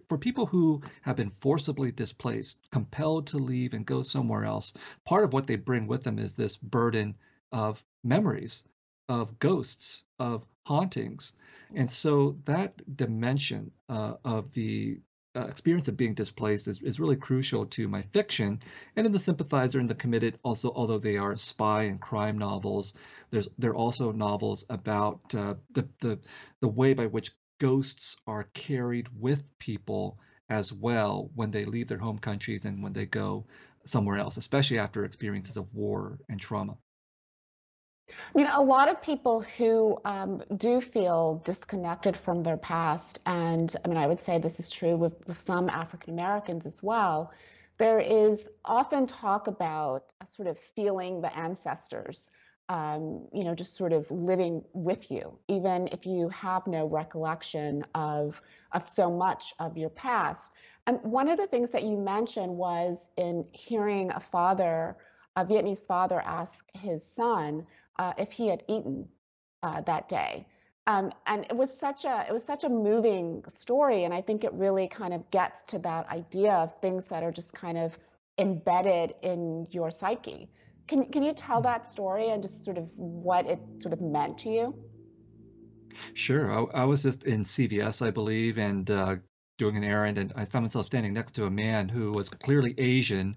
for 0.08 0.16
people 0.16 0.46
who 0.46 0.80
have 1.02 1.16
been 1.16 1.28
forcibly 1.28 1.92
displaced, 1.92 2.58
compelled 2.70 3.26
to 3.28 3.36
leave 3.36 3.74
and 3.74 3.84
go 3.84 4.00
somewhere 4.00 4.46
else, 4.46 4.72
part 5.04 5.24
of 5.24 5.34
what 5.34 5.46
they 5.46 5.56
bring 5.56 5.86
with 5.86 6.04
them 6.04 6.18
is 6.18 6.34
this 6.34 6.56
burden 6.56 7.18
of 7.52 7.84
memories, 8.02 8.64
of 9.10 9.38
ghosts, 9.38 10.04
of 10.18 10.46
hauntings. 10.64 11.34
And 11.74 11.90
so 11.90 12.38
that 12.46 12.96
dimension 12.96 13.72
uh, 13.90 14.14
of 14.24 14.50
the 14.52 15.00
uh, 15.36 15.42
experience 15.42 15.88
of 15.88 15.98
being 15.98 16.14
displaced 16.14 16.66
is, 16.66 16.80
is 16.80 16.98
really 16.98 17.16
crucial 17.16 17.66
to 17.66 17.88
my 17.88 18.02
fiction. 18.02 18.60
And 18.96 19.04
in 19.04 19.12
The 19.12 19.18
Sympathizer 19.18 19.78
and 19.78 19.88
The 19.88 19.94
Committed, 19.94 20.38
also, 20.42 20.72
although 20.74 20.98
they 20.98 21.18
are 21.18 21.36
spy 21.36 21.82
and 21.84 22.00
crime 22.00 22.38
novels, 22.38 22.94
there's 23.30 23.48
they're 23.58 23.74
also 23.74 24.12
novels 24.12 24.64
about 24.70 25.20
uh, 25.34 25.54
the, 25.72 25.86
the, 26.00 26.18
the 26.60 26.68
way 26.68 26.94
by 26.94 27.06
which 27.06 27.30
ghosts 27.60 28.16
are 28.26 28.44
carried 28.54 29.08
with 29.20 29.44
people 29.58 30.18
as 30.48 30.72
well 30.72 31.30
when 31.36 31.52
they 31.52 31.64
leave 31.64 31.86
their 31.86 31.98
home 31.98 32.18
countries 32.18 32.64
and 32.64 32.82
when 32.82 32.92
they 32.92 33.06
go 33.06 33.46
somewhere 33.86 34.18
else, 34.18 34.36
especially 34.36 34.78
after 34.78 35.04
experiences 35.04 35.56
of 35.56 35.72
war 35.72 36.18
and 36.28 36.40
trauma. 36.40 36.76
I 38.08 38.38
mean, 38.38 38.48
a 38.48 38.60
lot 38.60 38.88
of 38.88 39.00
people 39.00 39.40
who 39.56 39.98
um, 40.04 40.42
do 40.56 40.80
feel 40.80 41.40
disconnected 41.44 42.16
from 42.16 42.42
their 42.42 42.56
past, 42.56 43.20
and 43.26 43.74
I 43.84 43.88
mean, 43.88 43.96
I 43.96 44.08
would 44.08 44.24
say 44.24 44.38
this 44.38 44.58
is 44.58 44.68
true 44.68 44.96
with, 44.96 45.12
with 45.28 45.40
some 45.40 45.68
African 45.70 46.12
Americans 46.14 46.66
as 46.66 46.82
well. 46.82 47.32
There 47.78 48.00
is 48.00 48.48
often 48.64 49.06
talk 49.06 49.46
about 49.46 50.06
sort 50.26 50.48
of 50.48 50.58
feeling 50.74 51.20
the 51.20 51.36
ancestors, 51.36 52.30
um, 52.70 53.26
you 53.32 53.42
know, 53.42 53.52
just 53.52 53.76
sort 53.76 53.92
of 53.92 54.08
living 54.12 54.62
with 54.72 55.10
you, 55.10 55.36
even 55.48 55.88
if 55.88 56.06
you 56.06 56.28
have 56.28 56.64
no 56.68 56.86
recollection 56.86 57.84
of 57.96 58.40
of 58.72 58.88
so 58.88 59.10
much 59.10 59.52
of 59.58 59.76
your 59.76 59.90
past. 59.90 60.52
And 60.86 61.02
one 61.02 61.28
of 61.28 61.36
the 61.36 61.48
things 61.48 61.70
that 61.72 61.82
you 61.82 61.96
mentioned 61.96 62.56
was 62.56 63.08
in 63.16 63.44
hearing 63.50 64.12
a 64.12 64.20
father, 64.20 64.96
a 65.34 65.44
Vietnamese 65.44 65.84
father, 65.84 66.22
ask 66.24 66.64
his 66.74 67.04
son 67.04 67.66
uh, 67.98 68.12
if 68.16 68.30
he 68.30 68.46
had 68.46 68.62
eaten 68.68 69.08
uh, 69.64 69.80
that 69.80 70.08
day. 70.08 70.46
Um, 70.86 71.12
and 71.26 71.46
it 71.50 71.56
was 71.56 71.76
such 71.76 72.04
a 72.04 72.24
it 72.28 72.32
was 72.32 72.44
such 72.44 72.62
a 72.62 72.68
moving 72.68 73.42
story, 73.48 74.04
and 74.04 74.14
I 74.14 74.22
think 74.22 74.44
it 74.44 74.52
really 74.52 74.86
kind 74.86 75.12
of 75.12 75.28
gets 75.32 75.64
to 75.64 75.78
that 75.80 76.08
idea 76.08 76.52
of 76.52 76.80
things 76.80 77.08
that 77.08 77.24
are 77.24 77.32
just 77.32 77.52
kind 77.52 77.78
of 77.78 77.98
embedded 78.38 79.16
in 79.22 79.66
your 79.72 79.90
psyche. 79.90 80.48
Can, 80.90 81.04
can 81.04 81.22
you 81.22 81.32
tell 81.32 81.62
that 81.62 81.88
story 81.88 82.30
and 82.30 82.42
just 82.42 82.64
sort 82.64 82.76
of 82.76 82.88
what 82.96 83.46
it 83.46 83.60
sort 83.78 83.92
of 83.92 84.00
meant 84.00 84.38
to 84.38 84.48
you? 84.50 84.74
Sure. 86.14 86.50
I, 86.50 86.82
I 86.82 86.84
was 86.84 87.04
just 87.04 87.22
in 87.22 87.44
CVS, 87.44 88.04
I 88.04 88.10
believe, 88.10 88.58
and 88.58 88.90
uh, 88.90 89.16
doing 89.56 89.76
an 89.76 89.84
errand, 89.84 90.18
and 90.18 90.32
I 90.34 90.44
found 90.44 90.64
myself 90.64 90.86
standing 90.86 91.14
next 91.14 91.36
to 91.36 91.44
a 91.44 91.50
man 91.50 91.88
who 91.88 92.10
was 92.10 92.28
clearly 92.28 92.74
Asian. 92.76 93.36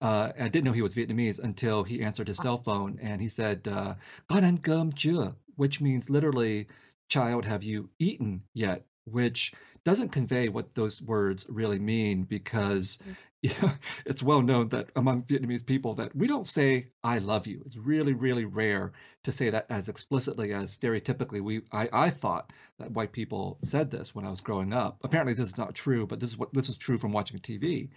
Uh, 0.00 0.32
I 0.40 0.48
didn't 0.48 0.64
know 0.64 0.72
he 0.72 0.80
was 0.80 0.94
Vietnamese 0.94 1.38
until 1.38 1.84
he 1.84 2.00
answered 2.02 2.28
his 2.28 2.38
cell 2.38 2.56
phone, 2.56 2.98
and 3.02 3.20
he 3.20 3.28
said, 3.28 3.68
uh, 3.68 3.96
"Con 4.30 4.44
ăn 4.44 4.58
cơm 4.58 4.94
chưa?" 4.94 5.34
which 5.56 5.82
means 5.82 6.08
literally, 6.08 6.66
"Child, 7.10 7.44
have 7.44 7.62
you 7.62 7.90
eaten 7.98 8.42
yet?" 8.54 8.86
Which 9.04 9.52
doesn't 9.84 10.12
convey 10.12 10.48
what 10.48 10.74
those 10.74 11.02
words 11.02 11.46
really 11.50 11.78
mean 11.78 12.22
because 12.24 12.98
mm. 13.06 13.14
it's 14.06 14.22
well 14.22 14.42
known 14.42 14.68
that 14.70 14.90
among 14.96 15.22
Vietnamese 15.24 15.64
people 15.64 15.94
that 15.94 16.14
we 16.14 16.26
don't 16.26 16.46
say 16.46 16.88
"I 17.02 17.18
love 17.18 17.46
you." 17.46 17.62
It's 17.66 17.76
really, 17.76 18.12
really 18.12 18.44
rare 18.44 18.92
to 19.24 19.32
say 19.32 19.50
that 19.50 19.66
as 19.70 19.88
explicitly 19.88 20.52
as 20.52 20.76
stereotypically 20.76 21.40
we 21.42 21.62
I, 21.72 21.88
I 21.92 22.10
thought 22.10 22.52
that 22.78 22.90
white 22.90 23.12
people 23.12 23.58
said 23.62 23.90
this 23.90 24.14
when 24.14 24.24
I 24.24 24.30
was 24.30 24.40
growing 24.40 24.72
up. 24.72 24.98
Apparently, 25.02 25.34
this 25.34 25.48
is 25.48 25.58
not 25.58 25.74
true, 25.74 26.06
but 26.06 26.20
this 26.20 26.30
is 26.30 26.38
what 26.38 26.52
this 26.52 26.68
is 26.68 26.76
true 26.76 26.98
from 26.98 27.12
watching 27.12 27.38
TV. 27.38 27.90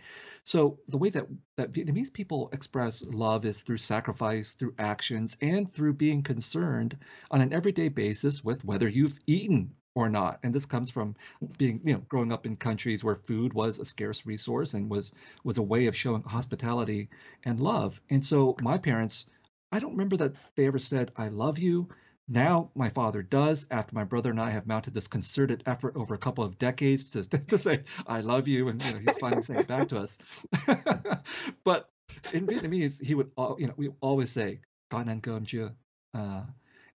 So 0.44 0.80
the 0.88 0.98
way 0.98 1.10
that 1.10 1.28
that 1.58 1.72
Vietnamese 1.72 2.14
people 2.14 2.50
express 2.54 3.04
love 3.04 3.46
is 3.46 3.62
through 3.62 3.78
sacrifice, 3.78 4.54
through 4.54 4.76
actions, 4.80 5.38
and 5.42 5.72
through 5.72 5.94
being 5.94 6.24
concerned 6.24 6.98
on 7.30 7.42
an 7.42 7.54
everyday 7.54 7.90
basis 7.90 8.44
with 8.44 8.66
whether 8.66 8.88
you've 8.88 9.20
eaten 9.28 9.76
or 9.96 10.10
not. 10.10 10.40
And 10.44 10.54
this 10.54 10.66
comes 10.66 10.90
from 10.90 11.16
being, 11.58 11.82
you 11.84 11.94
know, 11.94 12.00
growing 12.08 12.32
up 12.32 12.46
in 12.46 12.56
countries 12.56 13.04
where 13.04 13.16
food 13.16 13.54
was 13.54 13.80
a 13.80 13.86
scarce 13.86 14.26
resource 14.26 14.74
and 14.74 14.90
was 14.90 15.14
was 15.44 15.58
a 15.58 15.64
way 15.64 15.88
of 15.88 15.96
showing 15.96 16.24
hospitality 16.24 17.10
and 17.44 17.60
love. 17.60 18.00
And 18.10 18.26
so 18.26 18.56
my 18.62 18.78
parents, 18.78 19.30
I 19.72 19.80
don't 19.80 19.92
remember 19.92 20.18
that 20.18 20.36
they 20.56 20.68
ever 20.68 20.80
said 20.80 21.12
I 21.16 21.30
love 21.30 21.60
you. 21.60 21.90
Now 22.28 22.70
my 22.76 22.90
father 22.90 23.24
does 23.24 23.68
after 23.72 23.96
my 23.96 24.04
brother 24.04 24.30
and 24.30 24.40
I 24.40 24.52
have 24.52 24.68
mounted 24.68 24.94
this 24.94 25.08
concerted 25.08 25.64
effort 25.66 25.96
over 25.96 26.14
a 26.14 26.20
couple 26.20 26.44
of 26.44 26.60
decades 26.60 27.10
to, 27.12 27.24
to 27.48 27.58
say 27.58 27.84
I 28.06 28.22
love 28.22 28.48
you 28.48 28.70
and 28.70 28.84
you 28.84 28.94
know 28.94 29.00
he's 29.00 29.18
finally 29.18 29.42
saying 29.42 29.62
it 29.62 29.68
back 29.68 29.90
to 29.90 29.98
us. 30.00 30.18
but 31.64 31.90
in 32.34 32.46
Vietnamese 32.46 33.04
he 33.04 33.16
would 33.16 33.32
you 33.58 33.68
know 33.68 33.74
we 33.78 33.90
always 34.02 34.32
say 34.32 34.60
Con 34.90 35.22
cơm 35.22 35.46
chưa? 35.46 35.76
Uh, 36.14 36.44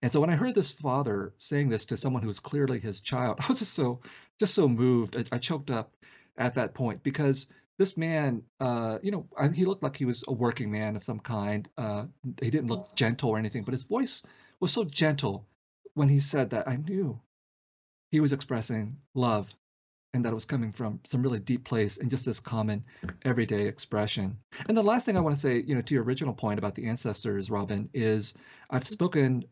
And 0.04 0.12
so 0.12 0.20
when 0.20 0.30
I 0.30 0.36
heard 0.36 0.54
this 0.54 0.74
father 0.74 1.34
saying 1.38 1.70
this 1.70 1.86
to 1.86 1.96
someone 1.96 2.22
who 2.22 2.28
was 2.28 2.42
clearly 2.42 2.78
his 2.78 3.00
child, 3.00 3.38
I 3.40 3.48
was 3.48 3.60
just 3.60 3.74
so 3.74 4.02
just 4.38 4.54
so 4.54 4.68
moved. 4.68 5.16
I, 5.16 5.24
I 5.36 5.40
choked 5.40 5.72
up 5.72 5.96
at 6.38 6.56
that 6.56 6.74
point 6.74 7.04
because 7.04 7.48
this 7.78 7.96
man, 7.96 8.44
uh, 8.60 9.00
you 9.02 9.12
know, 9.12 9.26
he 9.54 9.64
looked 9.64 9.82
like 9.82 9.96
he 9.96 10.04
was 10.04 10.22
a 10.28 10.34
working 10.34 10.70
man 10.70 10.98
of 10.98 11.06
some 11.06 11.20
kind. 11.20 11.70
Uh, 11.78 12.06
he 12.42 12.52
didn't 12.52 12.68
look 12.68 12.94
gentle 12.96 13.30
or 13.30 13.38
anything, 13.38 13.64
but 13.64 13.74
his 13.74 13.84
voice 13.84 14.24
was 14.60 14.74
so 14.74 14.84
gentle 14.84 15.48
when 15.94 16.10
he 16.10 16.20
said 16.20 16.50
that. 16.50 16.68
I 16.68 16.76
knew 16.76 17.22
he 18.12 18.20
was 18.20 18.34
expressing 18.34 18.98
love 19.16 19.56
and 20.14 20.26
that 20.26 20.32
it 20.32 20.36
was 20.36 20.46
coming 20.46 20.74
from 20.74 21.00
some 21.06 21.24
really 21.24 21.40
deep 21.40 21.64
place 21.64 21.98
and 21.98 22.10
just 22.10 22.26
this 22.26 22.42
common 22.42 22.84
everyday 23.24 23.68
expression. 23.68 24.38
And 24.68 24.78
the 24.78 24.84
last 24.84 25.06
thing 25.06 25.16
I 25.16 25.22
want 25.22 25.36
to 25.36 25.42
say, 25.42 25.64
you 25.66 25.76
know, 25.76 25.82
to 25.82 25.94
your 25.94 26.04
original 26.04 26.34
point 26.34 26.60
about 26.60 26.76
the 26.76 26.88
ancestors, 26.88 27.50
Robin, 27.50 27.90
is 27.94 28.34
I've 28.70 28.88
spoken 28.88 29.46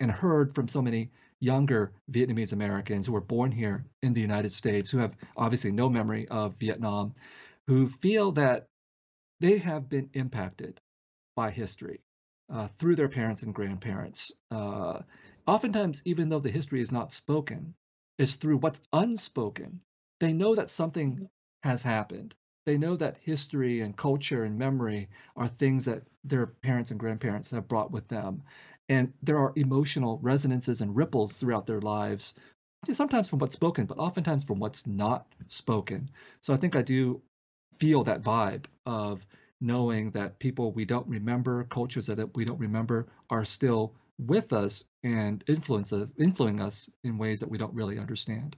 and 0.00 0.10
heard 0.10 0.54
from 0.54 0.68
so 0.68 0.82
many 0.82 1.10
younger 1.40 1.92
Vietnamese 2.10 2.52
Americans 2.52 3.06
who 3.06 3.12
were 3.12 3.20
born 3.20 3.52
here 3.52 3.84
in 4.02 4.12
the 4.12 4.20
United 4.20 4.52
States, 4.52 4.90
who 4.90 4.98
have 4.98 5.16
obviously 5.36 5.70
no 5.70 5.88
memory 5.88 6.26
of 6.28 6.56
Vietnam, 6.58 7.14
who 7.66 7.88
feel 7.88 8.32
that 8.32 8.68
they 9.40 9.58
have 9.58 9.88
been 9.88 10.10
impacted 10.14 10.80
by 11.36 11.50
history 11.50 12.00
uh, 12.50 12.68
through 12.78 12.96
their 12.96 13.08
parents 13.08 13.42
and 13.42 13.54
grandparents. 13.54 14.32
Uh, 14.50 15.00
oftentimes, 15.46 16.02
even 16.04 16.28
though 16.28 16.40
the 16.40 16.50
history 16.50 16.80
is 16.80 16.90
not 16.90 17.12
spoken, 17.12 17.74
it's 18.18 18.34
through 18.34 18.56
what's 18.56 18.80
unspoken. 18.92 19.80
They 20.18 20.32
know 20.32 20.56
that 20.56 20.70
something 20.70 21.28
has 21.62 21.82
happened. 21.82 22.34
They 22.66 22.78
know 22.78 22.96
that 22.96 23.18
history 23.22 23.80
and 23.80 23.96
culture 23.96 24.44
and 24.44 24.58
memory 24.58 25.08
are 25.36 25.48
things 25.48 25.84
that 25.84 26.02
their 26.24 26.46
parents 26.46 26.90
and 26.90 27.00
grandparents 27.00 27.50
have 27.50 27.68
brought 27.68 27.90
with 27.90 28.08
them 28.08 28.42
and 28.88 29.12
there 29.22 29.38
are 29.38 29.52
emotional 29.56 30.18
resonances 30.22 30.80
and 30.80 30.96
ripples 30.96 31.32
throughout 31.32 31.66
their 31.66 31.80
lives 31.80 32.34
sometimes 32.92 33.28
from 33.28 33.38
what's 33.38 33.54
spoken 33.54 33.86
but 33.86 33.98
oftentimes 33.98 34.44
from 34.44 34.58
what's 34.58 34.86
not 34.86 35.26
spoken 35.46 36.08
so 36.40 36.54
i 36.54 36.56
think 36.56 36.76
i 36.76 36.82
do 36.82 37.20
feel 37.78 38.04
that 38.04 38.22
vibe 38.22 38.64
of 38.86 39.26
knowing 39.60 40.10
that 40.12 40.38
people 40.38 40.72
we 40.72 40.84
don't 40.84 41.06
remember 41.08 41.64
cultures 41.64 42.06
that 42.06 42.36
we 42.36 42.44
don't 42.44 42.60
remember 42.60 43.06
are 43.30 43.44
still 43.44 43.92
with 44.18 44.52
us 44.52 44.84
and 45.02 45.44
influence 45.48 45.92
us 45.92 46.12
influencing 46.18 46.60
us 46.60 46.90
in 47.04 47.18
ways 47.18 47.40
that 47.40 47.50
we 47.50 47.58
don't 47.58 47.74
really 47.74 47.98
understand 47.98 48.56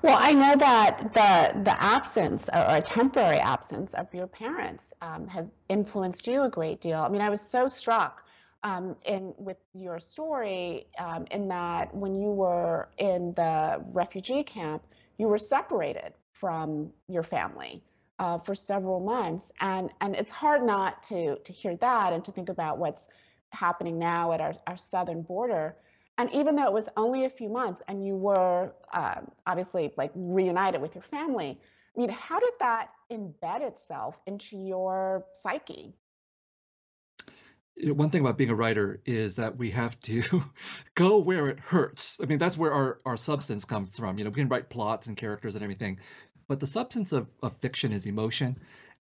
well, 0.00 0.16
I 0.18 0.32
know 0.32 0.56
that 0.56 1.12
the 1.12 1.60
the 1.62 1.82
absence 1.82 2.48
or 2.48 2.64
a 2.68 2.80
temporary 2.80 3.38
absence 3.38 3.92
of 3.94 4.12
your 4.14 4.26
parents 4.26 4.94
um, 5.02 5.26
has 5.28 5.46
influenced 5.68 6.26
you 6.26 6.42
a 6.42 6.48
great 6.48 6.80
deal. 6.80 7.00
I 7.00 7.08
mean, 7.08 7.20
I 7.20 7.28
was 7.28 7.40
so 7.42 7.68
struck 7.68 8.24
um, 8.62 8.96
in 9.04 9.34
with 9.38 9.58
your 9.72 10.00
story 10.00 10.86
um, 10.98 11.26
in 11.30 11.48
that 11.48 11.94
when 11.94 12.14
you 12.14 12.30
were 12.30 12.88
in 12.98 13.32
the 13.34 13.82
refugee 13.92 14.42
camp, 14.42 14.82
you 15.18 15.28
were 15.28 15.38
separated 15.38 16.12
from 16.32 16.90
your 17.08 17.22
family 17.22 17.82
uh, 18.18 18.38
for 18.38 18.54
several 18.54 19.00
months, 19.00 19.52
and 19.60 19.90
and 20.00 20.16
it's 20.16 20.30
hard 20.30 20.62
not 20.64 21.02
to 21.04 21.36
to 21.36 21.52
hear 21.52 21.76
that 21.76 22.12
and 22.12 22.24
to 22.24 22.32
think 22.32 22.48
about 22.48 22.78
what's 22.78 23.06
happening 23.50 23.98
now 23.98 24.32
at 24.32 24.40
our, 24.40 24.54
our 24.66 24.76
southern 24.76 25.22
border. 25.22 25.76
And 26.18 26.28
even 26.32 26.56
though 26.56 26.66
it 26.66 26.72
was 26.72 26.88
only 26.96 27.24
a 27.24 27.30
few 27.30 27.48
months, 27.48 27.80
and 27.86 28.04
you 28.04 28.16
were 28.16 28.72
uh, 28.92 29.20
obviously 29.46 29.92
like 29.96 30.10
reunited 30.14 30.80
with 30.80 30.94
your 30.96 31.04
family, 31.04 31.60
I 31.96 32.00
mean, 32.00 32.10
how 32.10 32.40
did 32.40 32.52
that 32.58 32.90
embed 33.10 33.62
itself 33.62 34.18
into 34.26 34.56
your 34.56 35.24
psyche? 35.32 35.94
One 37.84 38.10
thing 38.10 38.20
about 38.20 38.38
being 38.38 38.50
a 38.50 38.54
writer 38.54 39.00
is 39.04 39.36
that 39.36 39.56
we 39.56 39.70
have 39.70 39.98
to 40.00 40.44
go 40.94 41.18
where 41.18 41.48
it 41.48 41.60
hurts. 41.60 42.18
I 42.22 42.26
mean, 42.26 42.38
that's 42.38 42.56
where 42.56 42.72
our, 42.72 43.00
our 43.06 43.16
substance 43.16 43.64
comes 43.64 43.96
from. 43.96 44.18
You 44.18 44.24
know, 44.24 44.30
we 44.30 44.40
can 44.40 44.48
write 44.48 44.70
plots 44.70 45.06
and 45.06 45.16
characters 45.16 45.54
and 45.54 45.62
everything, 45.62 45.98
but 46.48 46.60
the 46.60 46.66
substance 46.66 47.12
of, 47.12 47.28
of 47.42 47.56
fiction 47.58 47.92
is 47.92 48.06
emotion. 48.06 48.58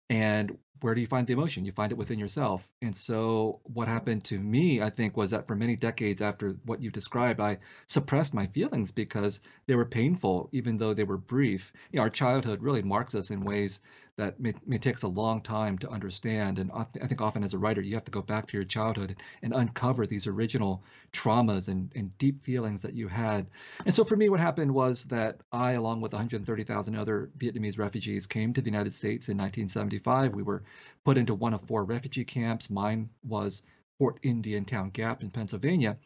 And 0.10 0.58
where 0.82 0.96
do 0.96 1.02
you 1.02 1.08
find 1.08 1.26
the 1.28 1.34
emotion? 1.34 1.66
You 1.66 1.72
find 1.72 1.92
it 1.92 1.98
within 1.98 2.20
yourself. 2.20 2.66
And 2.82 2.96
so, 2.96 3.60
what 3.63 3.88
happened 3.88 4.24
to 4.26 4.40
me, 4.40 4.82
I 4.82 4.90
think, 4.90 5.18
was 5.18 5.32
that 5.32 5.48
for 5.48 5.56
many 5.56 5.76
decades 5.76 6.22
after 6.22 6.52
what 6.66 6.82
you 6.82 6.92
described, 6.92 7.40
I 7.40 7.58
suppressed 7.88 8.34
my 8.34 8.48
feelings 8.48 8.92
because 8.92 9.42
they 9.66 9.76
were 9.76 9.86
painful, 9.86 10.50
even 10.52 10.78
though 10.78 10.94
they 10.94 11.04
were 11.04 11.18
brief. 11.18 11.74
You 11.92 11.98
know, 11.98 12.04
our 12.04 12.10
childhood 12.10 12.62
really 12.62 12.84
marks 12.84 13.16
us 13.16 13.32
in 13.32 13.44
ways 13.44 13.82
that 14.17 14.39
may, 14.39 14.53
may 14.65 14.80
take 14.80 15.01
a 15.03 15.08
long 15.08 15.41
time 15.41 15.77
to 15.77 15.89
understand. 15.89 16.58
And 16.58 16.71
I 16.71 16.84
think 16.84 17.21
often 17.21 17.43
as 17.43 17.53
a 17.53 17.60
writer, 17.60 17.82
you 17.82 17.93
have 17.93 18.06
to 18.06 18.12
go 18.12 18.23
back 18.23 18.47
to 18.47 18.58
your 18.58 18.63
childhood 18.63 19.15
and 19.43 19.53
uncover 19.53 20.08
these 20.08 20.25
original 20.25 20.84
traumas 21.13 21.67
and, 21.67 21.91
and 21.95 22.17
deep 22.17 22.43
feelings 22.43 22.82
that 22.82 22.95
you 22.95 23.08
had. 23.08 23.45
And 23.86 23.93
so 23.93 24.03
for 24.03 24.15
me, 24.15 24.30
what 24.30 24.39
happened 24.39 24.73
was 24.73 25.06
that 25.06 25.41
I, 25.51 25.73
along 25.73 26.01
with 26.01 26.13
130,000 26.13 26.95
other 26.95 27.30
Vietnamese 27.38 27.77
refugees, 27.77 28.25
came 28.25 28.53
to 28.53 28.62
the 28.62 28.71
United 28.71 28.93
States 28.93 29.30
in 29.30 29.38
1975. 29.38 30.34
We 30.34 30.43
were 30.43 30.63
put 31.06 31.17
into 31.17 31.36
one 31.36 31.53
of 31.53 31.62
four 31.62 31.84
refugee 31.84 32.25
camps. 32.25 32.71
Mine 32.71 33.10
was 33.23 33.62
Fort 33.99 34.19
Indiantown 34.23 34.89
Gap 34.89 35.21
in 35.21 35.30
Pennsylvania. 35.30 35.97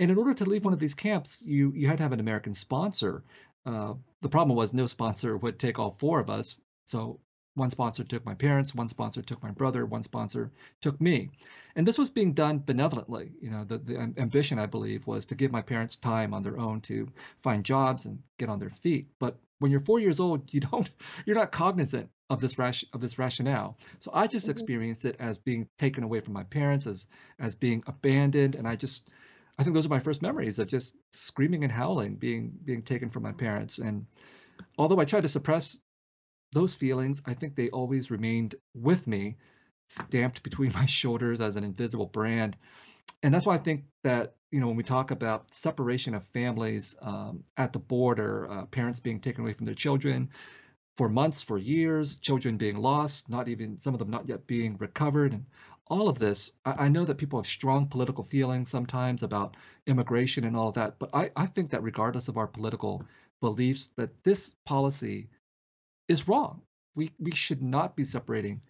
And 0.00 0.10
in 0.10 0.18
order 0.18 0.34
to 0.34 0.44
leave 0.44 0.64
one 0.64 0.74
of 0.74 0.80
these 0.80 0.94
camps, 0.94 1.42
you 1.42 1.72
you 1.74 1.86
had 1.86 1.98
to 1.98 2.02
have 2.02 2.12
an 2.12 2.20
American 2.20 2.54
sponsor. 2.54 3.22
Uh, 3.66 3.94
the 4.22 4.28
problem 4.28 4.56
was 4.56 4.72
no 4.72 4.86
sponsor 4.86 5.36
would 5.36 5.58
take 5.58 5.78
all 5.78 5.96
four 5.98 6.20
of 6.20 6.30
us. 6.30 6.58
So 6.86 7.20
one 7.54 7.70
sponsor 7.70 8.04
took 8.04 8.24
my 8.24 8.34
parents, 8.34 8.74
one 8.74 8.88
sponsor 8.88 9.22
took 9.22 9.42
my 9.42 9.50
brother, 9.50 9.84
one 9.84 10.02
sponsor 10.02 10.50
took 10.80 11.00
me. 11.00 11.30
And 11.74 11.86
this 11.86 11.98
was 11.98 12.10
being 12.10 12.32
done 12.32 12.58
benevolently. 12.58 13.32
You 13.40 13.50
know, 13.50 13.64
the, 13.64 13.78
the 13.78 13.98
ambition, 14.18 14.58
I 14.58 14.66
believe, 14.66 15.06
was 15.06 15.26
to 15.26 15.34
give 15.34 15.50
my 15.50 15.62
parents 15.62 15.96
time 15.96 16.32
on 16.32 16.42
their 16.42 16.58
own 16.58 16.80
to 16.82 17.08
find 17.42 17.64
jobs 17.64 18.06
and 18.06 18.22
get 18.38 18.48
on 18.48 18.60
their 18.60 18.70
feet. 18.70 19.08
But 19.18 19.36
when 19.58 19.70
you're 19.70 19.80
four 19.80 19.98
years 19.98 20.20
old, 20.20 20.52
you 20.52 20.60
don't, 20.60 20.88
you're 21.26 21.36
not 21.36 21.52
cognizant 21.52 22.10
of 22.30 22.40
this 22.40 22.58
rash 22.58 22.84
of 22.92 23.00
this 23.00 23.18
rationale. 23.18 23.76
So 23.98 24.12
I 24.14 24.26
just 24.28 24.44
mm-hmm. 24.44 24.52
experienced 24.52 25.04
it 25.04 25.16
as 25.18 25.38
being 25.38 25.68
taken 25.78 26.04
away 26.04 26.20
from 26.20 26.32
my 26.32 26.44
parents, 26.44 26.86
as 26.86 27.06
as 27.38 27.54
being 27.56 27.82
abandoned, 27.86 28.54
and 28.54 28.66
I 28.66 28.76
just, 28.76 29.10
I 29.58 29.64
think 29.64 29.74
those 29.74 29.86
are 29.86 29.90
my 29.90 29.98
first 29.98 30.22
memories 30.22 30.60
of 30.60 30.68
just 30.68 30.94
screaming 31.12 31.64
and 31.64 31.72
howling, 31.72 32.14
being 32.14 32.52
being 32.64 32.82
taken 32.82 33.10
from 33.10 33.24
my 33.24 33.32
parents. 33.32 33.78
And 33.78 34.06
although 34.78 35.00
I 35.00 35.04
tried 35.04 35.24
to 35.24 35.28
suppress 35.28 35.76
those 36.52 36.74
feelings, 36.74 37.22
I 37.26 37.34
think 37.34 37.54
they 37.54 37.70
always 37.70 38.10
remained 38.10 38.54
with 38.74 39.06
me, 39.06 39.36
stamped 39.88 40.42
between 40.42 40.72
my 40.74 40.86
shoulders 40.86 41.40
as 41.40 41.56
an 41.56 41.64
invisible 41.64 42.06
brand. 42.06 42.56
And 43.22 43.34
that's 43.34 43.46
why 43.46 43.54
I 43.54 43.58
think 43.58 43.84
that, 44.02 44.34
you 44.50 44.60
know, 44.60 44.66
when 44.66 44.76
we 44.76 44.82
talk 44.82 45.10
about 45.10 45.52
separation 45.52 46.14
of 46.14 46.26
families 46.28 46.96
um, 47.02 47.44
at 47.56 47.72
the 47.72 47.78
border, 47.78 48.50
uh, 48.50 48.66
parents 48.66 49.00
being 49.00 49.20
taken 49.20 49.44
away 49.44 49.52
from 49.52 49.66
their 49.66 49.74
children, 49.74 50.30
for 50.96 51.08
months, 51.08 51.42
for 51.42 51.56
years, 51.56 52.16
children 52.16 52.56
being 52.56 52.76
lost, 52.76 53.28
not 53.28 53.48
even 53.48 53.78
some 53.78 53.94
of 53.94 53.98
them 53.98 54.10
not 54.10 54.28
yet 54.28 54.46
being 54.46 54.76
recovered, 54.78 55.32
and 55.32 55.46
all 55.86 56.08
of 56.08 56.18
this. 56.18 56.52
I, 56.64 56.86
I 56.86 56.88
know 56.88 57.04
that 57.04 57.18
people 57.18 57.38
have 57.38 57.46
strong 57.46 57.86
political 57.86 58.24
feelings 58.24 58.70
sometimes 58.70 59.22
about 59.22 59.56
immigration 59.86 60.44
and 60.44 60.56
all 60.56 60.68
of 60.68 60.74
that, 60.74 60.98
but 60.98 61.10
I, 61.14 61.30
I 61.36 61.46
think 61.46 61.70
that 61.70 61.82
regardless 61.82 62.28
of 62.28 62.36
our 62.36 62.46
political 62.46 63.02
beliefs, 63.40 63.92
that 63.96 64.22
this 64.24 64.54
policy 64.64 65.28
is 66.10 66.26
wrong. 66.26 66.60
We 66.96 67.12
we 67.20 67.30
should 67.30 67.62
not 67.62 67.94
be 67.94 68.04
separating 68.04 68.60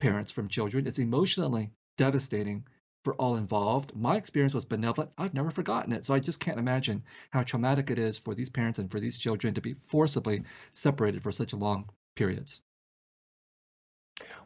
parents 0.00 0.32
from 0.32 0.48
children. 0.48 0.86
It's 0.86 0.98
emotionally 0.98 1.70
devastating 1.96 2.64
for 3.04 3.14
all 3.14 3.36
involved. 3.36 3.94
My 3.94 4.16
experience 4.16 4.52
was 4.52 4.64
benevolent. 4.64 5.12
I've 5.16 5.32
never 5.32 5.52
forgotten 5.52 5.92
it. 5.92 6.04
So 6.04 6.14
I 6.14 6.18
just 6.18 6.40
can't 6.40 6.58
imagine 6.58 7.04
how 7.30 7.44
traumatic 7.44 7.90
it 7.90 7.98
is 7.98 8.18
for 8.18 8.34
these 8.34 8.50
parents 8.50 8.78
and 8.78 8.90
for 8.90 8.98
these 8.98 9.16
children 9.16 9.54
to 9.54 9.60
be 9.60 9.76
forcibly 9.86 10.42
separated 10.72 11.22
for 11.22 11.32
such 11.32 11.54
long 11.54 11.88
periods. 12.16 12.60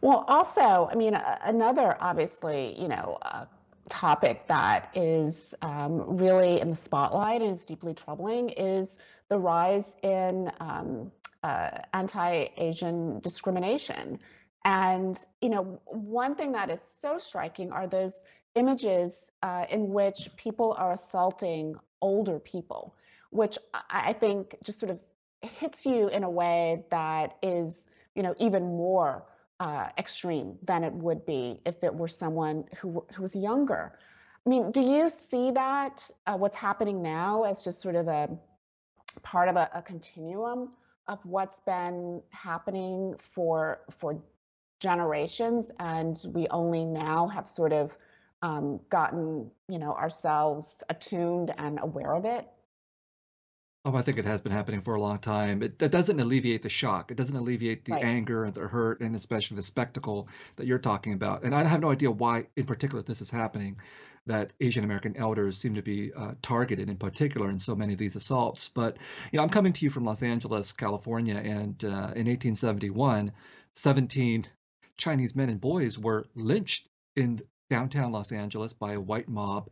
Well, 0.02 0.24
also, 0.28 0.88
I 0.92 0.94
mean, 0.94 1.14
another 1.14 1.96
obviously, 1.98 2.78
you 2.78 2.88
know, 2.88 3.18
uh, 3.22 3.46
topic 3.88 4.46
that 4.48 4.90
is 4.94 5.54
um, 5.62 6.16
really 6.18 6.60
in 6.60 6.70
the 6.70 6.76
spotlight 6.76 7.40
and 7.40 7.52
is 7.52 7.64
deeply 7.64 7.94
troubling 7.94 8.50
is 8.50 8.96
the 9.28 9.38
rise 9.38 9.90
in 10.02 10.52
um, 10.60 11.10
uh, 11.44 11.70
anti-Asian 11.92 13.20
discrimination. 13.20 14.18
And 14.64 15.16
you 15.42 15.50
know, 15.50 15.78
one 15.84 16.34
thing 16.34 16.52
that 16.52 16.70
is 16.70 16.80
so 16.80 17.18
striking 17.18 17.70
are 17.70 17.86
those 17.86 18.22
images 18.54 19.30
uh, 19.42 19.66
in 19.68 19.90
which 19.90 20.30
people 20.36 20.74
are 20.78 20.92
assaulting 20.92 21.74
older 22.00 22.38
people, 22.38 22.96
which 23.30 23.58
I 23.90 24.14
think 24.14 24.56
just 24.64 24.80
sort 24.80 24.90
of 24.90 24.98
hits 25.42 25.84
you 25.84 26.08
in 26.08 26.24
a 26.24 26.30
way 26.30 26.84
that 26.90 27.36
is, 27.42 27.84
you 28.14 28.22
know, 28.22 28.34
even 28.38 28.62
more 28.62 29.26
uh, 29.60 29.88
extreme 29.98 30.56
than 30.62 30.82
it 30.82 30.94
would 30.94 31.26
be 31.26 31.60
if 31.66 31.84
it 31.84 31.94
were 31.94 32.08
someone 32.08 32.64
who 32.80 33.04
who 33.14 33.22
was 33.22 33.36
younger. 33.36 33.98
I 34.46 34.48
mean, 34.48 34.72
do 34.72 34.80
you 34.80 35.10
see 35.10 35.50
that 35.50 36.10
uh, 36.26 36.36
what's 36.36 36.56
happening 36.56 37.02
now 37.02 37.44
as 37.44 37.62
just 37.62 37.82
sort 37.82 37.96
of 37.96 38.08
a 38.08 38.30
part 39.22 39.48
of 39.50 39.56
a, 39.56 39.68
a 39.74 39.82
continuum 39.82 40.70
of 41.06 41.18
what's 41.24 41.60
been 41.60 42.22
happening 42.30 43.14
for 43.34 43.80
for 43.98 44.20
generations, 44.80 45.70
and 45.78 46.20
we 46.32 46.46
only 46.48 46.84
now 46.84 47.28
have 47.28 47.48
sort 47.48 47.72
of 47.72 47.96
um, 48.42 48.80
gotten 48.90 49.50
you 49.68 49.78
know 49.78 49.94
ourselves 49.94 50.82
attuned 50.88 51.54
and 51.58 51.78
aware 51.82 52.14
of 52.14 52.24
it? 52.24 52.46
Oh, 53.86 53.94
I 53.94 54.00
think 54.02 54.18
it 54.18 54.24
has 54.24 54.40
been 54.40 54.52
happening 54.52 54.80
for 54.80 54.94
a 54.94 55.00
long 55.00 55.18
time. 55.18 55.62
It, 55.62 55.78
that 55.80 55.90
doesn't 55.90 56.18
alleviate 56.18 56.62
the 56.62 56.70
shock. 56.70 57.10
It 57.10 57.16
doesn't 57.18 57.36
alleviate 57.36 57.84
the 57.84 57.92
Right. 57.92 58.02
anger 58.02 58.44
and 58.44 58.54
the 58.54 58.62
hurt, 58.66 59.00
and 59.00 59.14
especially 59.14 59.56
the 59.56 59.62
spectacle 59.62 60.26
that 60.56 60.66
you're 60.66 60.78
talking 60.78 61.12
about. 61.12 61.42
And 61.42 61.54
I 61.54 61.64
have 61.64 61.82
no 61.82 61.90
idea 61.90 62.10
why, 62.10 62.46
in 62.56 62.64
particular, 62.64 63.02
this 63.02 63.20
is 63.20 63.28
happening. 63.30 63.76
That 64.26 64.54
Asian 64.58 64.84
American 64.84 65.18
elders 65.18 65.58
seem 65.58 65.74
to 65.74 65.82
be 65.82 66.14
uh, 66.14 66.32
targeted, 66.40 66.88
in 66.88 66.96
particular, 66.96 67.50
in 67.50 67.60
so 67.60 67.76
many 67.76 67.92
of 67.92 67.98
these 67.98 68.16
assaults. 68.16 68.70
But 68.70 68.96
you 69.30 69.36
know, 69.36 69.42
I'm 69.42 69.50
coming 69.50 69.74
to 69.74 69.84
you 69.84 69.90
from 69.90 70.06
Los 70.06 70.22
Angeles, 70.22 70.72
California, 70.72 71.36
and 71.36 71.84
uh, 71.84 72.16
in 72.16 72.26
1871, 72.26 73.32
17 73.74 74.46
Chinese 74.96 75.36
men 75.36 75.50
and 75.50 75.60
boys 75.60 75.98
were 75.98 76.24
lynched 76.34 76.88
in 77.16 77.42
downtown 77.68 78.12
Los 78.12 78.32
Angeles 78.32 78.72
by 78.72 78.92
a 78.94 79.00
white 79.00 79.28
mob 79.28 79.68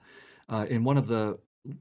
uh, 0.50 0.66
in 0.68 0.84
one 0.84 0.98
of 0.98 1.06
the 1.06 1.38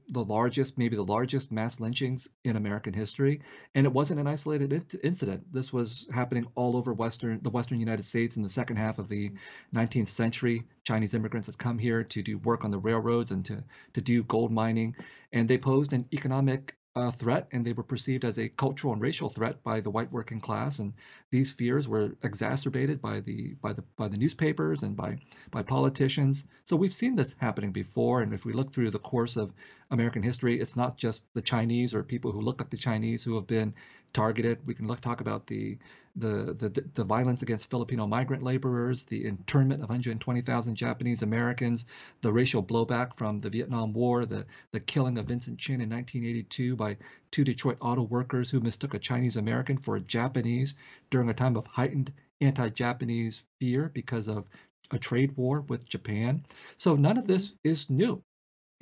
the 0.08 0.24
largest, 0.24 0.78
maybe 0.78 0.94
the 0.94 1.04
largest 1.04 1.50
mass 1.50 1.80
lynchings 1.80 2.28
in 2.44 2.56
American 2.56 2.92
history, 2.92 3.40
and 3.74 3.84
it 3.84 3.92
wasn't 3.92 4.20
an 4.20 4.26
isolated 4.26 4.72
in- 4.72 5.00
incident. 5.02 5.52
This 5.52 5.72
was 5.72 6.08
happening 6.12 6.46
all 6.54 6.76
over 6.76 6.92
western 6.92 7.40
the 7.42 7.50
western 7.50 7.80
United 7.80 8.04
States 8.04 8.36
in 8.36 8.42
the 8.42 8.50
second 8.50 8.76
half 8.76 8.98
of 8.98 9.08
the 9.08 9.32
19th 9.74 10.08
century. 10.08 10.64
Chinese 10.84 11.14
immigrants 11.14 11.46
had 11.46 11.58
come 11.58 11.78
here 11.78 12.04
to 12.04 12.22
do 12.22 12.38
work 12.38 12.64
on 12.64 12.70
the 12.70 12.78
railroads 12.78 13.32
and 13.32 13.44
to 13.46 13.64
to 13.94 14.00
do 14.00 14.22
gold 14.22 14.52
mining, 14.52 14.94
and 15.32 15.48
they 15.48 15.58
posed 15.58 15.92
an 15.92 16.06
economic 16.12 16.76
uh, 16.94 17.10
threat, 17.10 17.48
and 17.52 17.64
they 17.64 17.72
were 17.72 17.82
perceived 17.82 18.24
as 18.24 18.38
a 18.38 18.48
cultural 18.48 18.92
and 18.92 19.00
racial 19.00 19.28
threat 19.28 19.62
by 19.62 19.80
the 19.80 19.90
white 19.90 20.12
working 20.12 20.40
class. 20.40 20.78
And 20.78 20.92
these 21.30 21.50
fears 21.50 21.88
were 21.88 22.16
exacerbated 22.22 23.00
by 23.00 23.20
the 23.20 23.54
by 23.62 23.72
the 23.72 23.82
by 23.96 24.08
the 24.08 24.18
newspapers 24.18 24.82
and 24.82 24.96
by 24.96 25.18
by 25.50 25.62
politicians. 25.62 26.46
So 26.64 26.76
we've 26.76 26.92
seen 26.92 27.16
this 27.16 27.34
happening 27.38 27.72
before. 27.72 28.22
And 28.22 28.34
if 28.34 28.44
we 28.44 28.52
look 28.52 28.72
through 28.72 28.90
the 28.90 28.98
course 28.98 29.36
of 29.36 29.52
American 29.90 30.22
history, 30.22 30.60
it's 30.60 30.76
not 30.76 30.98
just 30.98 31.32
the 31.34 31.42
Chinese 31.42 31.94
or 31.94 32.02
people 32.02 32.32
who 32.32 32.42
look 32.42 32.60
like 32.60 32.70
the 32.70 32.76
Chinese 32.76 33.22
who 33.22 33.36
have 33.36 33.46
been 33.46 33.74
targeted. 34.12 34.66
We 34.66 34.74
can 34.74 34.86
look 34.86 35.00
talk 35.00 35.20
about 35.20 35.46
the 35.46 35.78
the, 36.14 36.54
the, 36.58 36.84
the 36.94 37.04
violence 37.04 37.42
against 37.42 37.70
Filipino 37.70 38.06
migrant 38.06 38.42
laborers, 38.42 39.04
the 39.04 39.24
internment 39.24 39.82
of 39.82 39.88
120,000 39.88 40.76
Japanese 40.76 41.22
Americans, 41.22 41.86
the 42.20 42.32
racial 42.32 42.62
blowback 42.62 43.16
from 43.16 43.40
the 43.40 43.48
Vietnam 43.48 43.92
War, 43.92 44.26
the, 44.26 44.46
the 44.72 44.80
killing 44.80 45.18
of 45.18 45.26
Vincent 45.26 45.58
Chin 45.58 45.80
in 45.80 45.88
1982 45.88 46.76
by 46.76 46.96
two 47.30 47.44
Detroit 47.44 47.78
auto 47.80 48.02
workers 48.02 48.50
who 48.50 48.60
mistook 48.60 48.94
a 48.94 48.98
Chinese 48.98 49.36
American 49.36 49.78
for 49.78 49.96
a 49.96 50.00
Japanese 50.00 50.76
during 51.10 51.28
a 51.30 51.34
time 51.34 51.56
of 51.56 51.66
heightened 51.66 52.12
anti-Japanese 52.40 53.44
fear 53.58 53.90
because 53.94 54.28
of 54.28 54.46
a 54.90 54.98
trade 54.98 55.36
war 55.36 55.62
with 55.62 55.88
Japan. 55.88 56.44
So 56.76 56.94
none 56.96 57.16
of 57.16 57.26
this 57.26 57.54
is 57.64 57.88
new. 57.88 58.22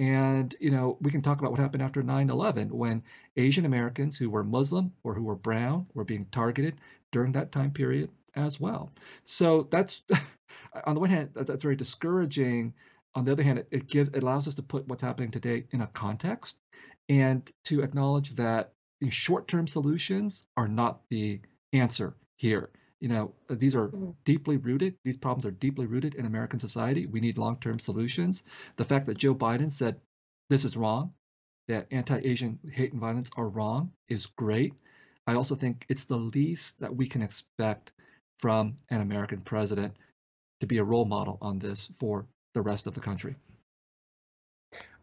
And, 0.00 0.54
you 0.58 0.70
know, 0.70 0.96
we 1.02 1.10
can 1.10 1.20
talk 1.20 1.40
about 1.40 1.50
what 1.50 1.60
happened 1.60 1.82
after 1.82 2.02
9 2.02 2.30
11 2.30 2.70
when 2.70 3.02
Asian 3.36 3.66
Americans 3.66 4.16
who 4.16 4.30
were 4.30 4.42
Muslim 4.42 4.94
or 5.04 5.14
who 5.14 5.24
were 5.24 5.36
brown 5.36 5.86
were 5.92 6.04
being 6.04 6.24
targeted 6.32 6.80
during 7.12 7.32
that 7.32 7.52
time 7.52 7.70
period 7.70 8.10
as 8.34 8.60
well. 8.60 8.90
So 9.24 9.64
that's, 9.70 10.02
on 10.84 10.94
the 10.94 11.00
one 11.00 11.10
hand, 11.10 11.30
that's 11.34 11.62
very 11.62 11.76
discouraging. 11.76 12.74
On 13.14 13.24
the 13.24 13.32
other 13.32 13.42
hand, 13.42 13.58
it, 13.60 13.68
it 13.70 13.86
gives 13.88 14.10
it 14.10 14.22
allows 14.22 14.46
us 14.48 14.54
to 14.56 14.62
put 14.62 14.86
what's 14.88 15.02
happening 15.02 15.30
today 15.30 15.66
in 15.70 15.80
a 15.80 15.86
context 15.88 16.58
and 17.08 17.50
to 17.64 17.82
acknowledge 17.82 18.34
that 18.36 18.72
the 19.00 19.10
short-term 19.10 19.66
solutions 19.66 20.46
are 20.56 20.68
not 20.68 21.00
the 21.10 21.40
answer 21.72 22.14
here. 22.36 22.70
You 23.00 23.08
know, 23.08 23.34
these 23.48 23.74
are 23.74 23.88
Mhm. 23.88 24.14
deeply 24.24 24.58
rooted. 24.58 24.96
These 25.04 25.16
problems 25.16 25.46
are 25.46 25.50
deeply 25.50 25.86
rooted 25.86 26.14
in 26.14 26.26
American 26.26 26.60
society. 26.60 27.06
We 27.06 27.20
need 27.20 27.38
long-term 27.38 27.78
solutions. 27.78 28.42
The 28.76 28.84
fact 28.84 29.06
that 29.06 29.18
Joe 29.18 29.34
Biden 29.34 29.72
said 29.72 30.00
this 30.50 30.64
is 30.64 30.76
wrong, 30.76 31.14
that 31.68 31.86
anti-Asian 31.90 32.58
hate 32.72 32.92
and 32.92 33.00
violence 33.00 33.30
are 33.36 33.48
wrong, 33.48 33.92
is 34.08 34.26
great. 34.26 34.74
I 35.26 35.34
also 35.34 35.54
think 35.54 35.86
it's 35.88 36.06
the 36.06 36.16
least 36.16 36.80
that 36.80 36.94
we 36.94 37.06
can 37.06 37.22
expect 37.22 37.92
from 38.38 38.76
an 38.90 39.00
American 39.00 39.40
president 39.40 39.94
to 40.60 40.66
be 40.66 40.78
a 40.78 40.84
role 40.84 41.04
model 41.04 41.38
on 41.40 41.58
this 41.58 41.92
for 41.98 42.26
the 42.54 42.62
rest 42.62 42.86
of 42.86 42.94
the 42.94 43.00
country. 43.00 43.36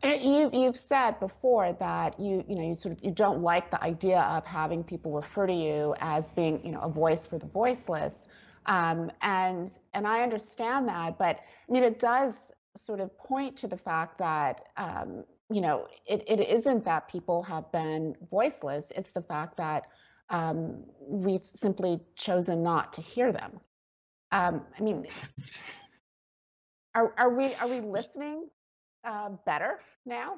And 0.03 0.21
You 0.21 0.49
you've 0.53 0.77
said 0.77 1.19
before 1.19 1.73
that 1.73 2.19
you 2.19 2.43
you 2.47 2.55
know 2.55 2.67
you 2.67 2.75
sort 2.75 2.97
of 2.97 3.03
you 3.03 3.11
don't 3.11 3.41
like 3.41 3.71
the 3.71 3.83
idea 3.83 4.19
of 4.21 4.45
having 4.45 4.83
people 4.83 5.11
refer 5.11 5.47
to 5.47 5.53
you 5.53 5.95
as 5.99 6.31
being 6.31 6.63
you 6.63 6.71
know 6.71 6.81
a 6.81 6.89
voice 6.89 7.25
for 7.25 7.39
the 7.39 7.47
voiceless, 7.47 8.15
um, 8.67 9.11
and 9.21 9.71
and 9.93 10.07
I 10.07 10.21
understand 10.21 10.87
that, 10.87 11.17
but 11.17 11.39
I 11.67 11.71
mean 11.71 11.83
it 11.83 11.99
does 11.99 12.51
sort 12.75 12.99
of 12.99 13.17
point 13.17 13.57
to 13.57 13.67
the 13.67 13.77
fact 13.77 14.19
that 14.19 14.65
um, 14.77 15.23
you 15.49 15.61
know 15.61 15.87
it, 16.05 16.23
it 16.27 16.41
isn't 16.41 16.85
that 16.85 17.09
people 17.09 17.41
have 17.43 17.71
been 17.71 18.15
voiceless; 18.29 18.91
it's 18.95 19.09
the 19.09 19.23
fact 19.23 19.57
that 19.57 19.87
um, 20.29 20.83
we've 20.99 21.45
simply 21.45 21.99
chosen 22.15 22.63
not 22.63 22.93
to 22.93 23.01
hear 23.01 23.31
them. 23.31 23.59
Um, 24.31 24.61
I 24.77 24.81
mean, 24.81 25.07
are 26.95 27.13
are 27.17 27.33
we 27.35 27.53
are 27.55 27.67
we 27.67 27.79
listening 27.81 28.49
uh, 29.05 29.29
better 29.45 29.79
now? 30.05 30.35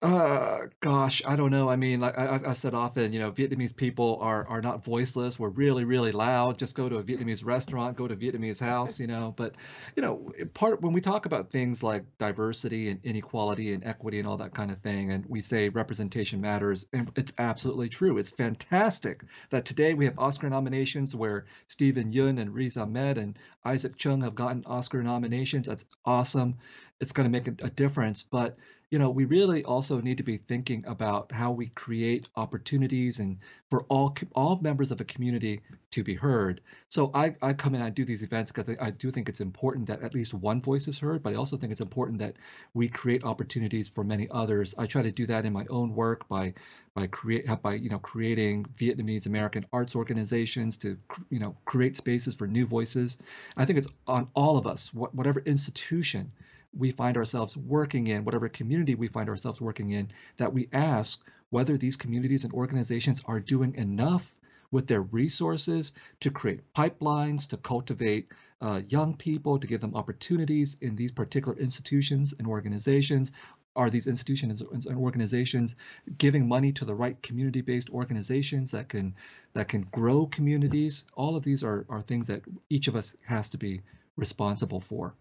Uh, 0.00 0.66
gosh, 0.78 1.22
I 1.26 1.34
don't 1.34 1.50
know. 1.50 1.68
I 1.68 1.74
mean, 1.74 1.98
like 1.98 2.16
I, 2.16 2.40
I've 2.46 2.56
said 2.58 2.72
often, 2.72 3.12
you 3.12 3.18
know, 3.18 3.32
Vietnamese 3.32 3.74
people 3.74 4.18
are 4.20 4.46
are 4.46 4.60
not 4.60 4.84
voiceless. 4.84 5.40
We're 5.40 5.48
really, 5.48 5.84
really 5.84 6.12
loud. 6.12 6.56
Just 6.56 6.76
go 6.76 6.88
to 6.88 6.98
a 6.98 7.02
Vietnamese 7.02 7.44
restaurant, 7.44 7.96
go 7.96 8.06
to 8.06 8.14
Vietnamese 8.14 8.60
house, 8.60 9.00
you 9.00 9.08
know. 9.08 9.34
But, 9.36 9.56
you 9.96 10.02
know, 10.02 10.30
part 10.54 10.82
when 10.82 10.92
we 10.92 11.00
talk 11.00 11.26
about 11.26 11.50
things 11.50 11.82
like 11.82 12.04
diversity 12.16 12.90
and 12.90 13.00
inequality 13.02 13.72
and 13.72 13.82
equity 13.84 14.20
and 14.20 14.28
all 14.28 14.36
that 14.36 14.54
kind 14.54 14.70
of 14.70 14.78
thing, 14.78 15.10
and 15.10 15.26
we 15.26 15.42
say 15.42 15.68
representation 15.68 16.40
matters, 16.40 16.86
and 16.92 17.10
it's 17.16 17.32
absolutely 17.36 17.88
true. 17.88 18.18
It's 18.18 18.30
fantastic 18.30 19.24
that 19.50 19.64
today 19.64 19.94
we 19.94 20.04
have 20.04 20.20
Oscar 20.20 20.48
nominations 20.48 21.12
where 21.12 21.46
Steven 21.66 22.12
Yeun 22.12 22.40
and 22.40 22.54
Riz 22.54 22.76
Ahmed 22.76 23.18
and 23.18 23.36
Isaac 23.64 23.96
Chung 23.96 24.20
have 24.22 24.36
gotten 24.36 24.62
Oscar 24.64 25.02
nominations. 25.02 25.66
That's 25.66 25.86
awesome. 26.04 26.58
It's 27.00 27.12
going 27.12 27.24
to 27.24 27.30
make 27.30 27.48
a, 27.48 27.66
a 27.66 27.70
difference. 27.70 28.22
But 28.22 28.56
you 28.90 28.98
know, 28.98 29.10
we 29.10 29.26
really 29.26 29.64
also 29.64 30.00
need 30.00 30.16
to 30.16 30.22
be 30.22 30.38
thinking 30.38 30.84
about 30.86 31.30
how 31.30 31.52
we 31.52 31.66
create 31.66 32.26
opportunities 32.36 33.18
and 33.18 33.38
for 33.68 33.82
all 33.90 34.16
all 34.34 34.58
members 34.62 34.90
of 34.90 35.00
a 35.00 35.04
community 35.04 35.60
to 35.90 36.02
be 36.02 36.14
heard. 36.14 36.62
So 36.88 37.10
I, 37.12 37.34
I 37.42 37.52
come 37.52 37.74
in, 37.74 37.82
I 37.82 37.90
do 37.90 38.06
these 38.06 38.22
events 38.22 38.50
because 38.50 38.74
I 38.80 38.90
do 38.90 39.10
think 39.10 39.28
it's 39.28 39.42
important 39.42 39.88
that 39.88 40.02
at 40.02 40.14
least 40.14 40.32
one 40.32 40.62
voice 40.62 40.88
is 40.88 40.98
heard, 40.98 41.22
but 41.22 41.34
I 41.34 41.36
also 41.36 41.58
think 41.58 41.70
it's 41.70 41.82
important 41.82 42.18
that 42.20 42.36
we 42.72 42.88
create 42.88 43.24
opportunities 43.24 43.90
for 43.90 44.04
many 44.04 44.26
others. 44.30 44.74
I 44.78 44.86
try 44.86 45.02
to 45.02 45.12
do 45.12 45.26
that 45.26 45.44
in 45.44 45.52
my 45.52 45.66
own 45.68 45.94
work 45.94 46.26
by 46.28 46.54
by 46.94 47.08
create 47.08 47.46
by 47.62 47.74
you 47.74 47.90
know 47.90 47.98
creating 47.98 48.64
Vietnamese 48.78 49.26
American 49.26 49.66
arts 49.70 49.94
organizations 49.96 50.78
to 50.78 50.96
you 51.28 51.40
know 51.40 51.54
create 51.66 51.94
spaces 51.94 52.34
for 52.34 52.46
new 52.46 52.64
voices. 52.64 53.18
I 53.54 53.66
think 53.66 53.78
it's 53.78 53.88
on 54.06 54.28
all 54.34 54.56
of 54.56 54.66
us, 54.66 54.94
whatever 54.94 55.40
institution 55.40 56.32
we 56.76 56.90
find 56.92 57.16
ourselves 57.16 57.56
working 57.56 58.06
in, 58.06 58.24
whatever 58.24 58.48
community 58.48 58.94
we 58.94 59.08
find 59.08 59.28
ourselves 59.28 59.60
working 59.60 59.90
in, 59.90 60.10
that 60.36 60.52
we 60.52 60.68
ask 60.72 61.24
whether 61.50 61.76
these 61.76 61.96
communities 61.96 62.44
and 62.44 62.52
organizations 62.52 63.22
are 63.26 63.40
doing 63.40 63.74
enough 63.76 64.34
with 64.70 64.86
their 64.86 65.02
resources 65.02 65.92
to 66.20 66.30
create 66.30 66.74
pipelines, 66.74 67.48
to 67.48 67.56
cultivate 67.56 68.28
uh, 68.60 68.80
young 68.88 69.16
people, 69.16 69.58
to 69.58 69.66
give 69.66 69.80
them 69.80 69.94
opportunities 69.94 70.76
in 70.80 70.94
these 70.94 71.12
particular 71.12 71.56
institutions 71.58 72.34
and 72.38 72.46
organizations. 72.46 73.32
Are 73.76 73.90
these 73.90 74.08
institutions 74.08 74.60
and 74.60 74.86
organizations 74.96 75.76
giving 76.18 76.48
money 76.48 76.72
to 76.72 76.84
the 76.84 76.94
right 76.94 77.20
community-based 77.22 77.90
organizations 77.90 78.72
that 78.72 78.88
can 78.88 79.14
that 79.54 79.68
can 79.68 79.82
grow 79.82 80.26
communities? 80.26 81.06
All 81.14 81.36
of 81.36 81.44
these 81.44 81.62
are, 81.62 81.86
are 81.88 82.02
things 82.02 82.26
that 82.26 82.42
each 82.68 82.88
of 82.88 82.96
us 82.96 83.16
has 83.24 83.50
to 83.50 83.58
be 83.58 83.82
responsible 84.16 84.80
for. 84.80 85.14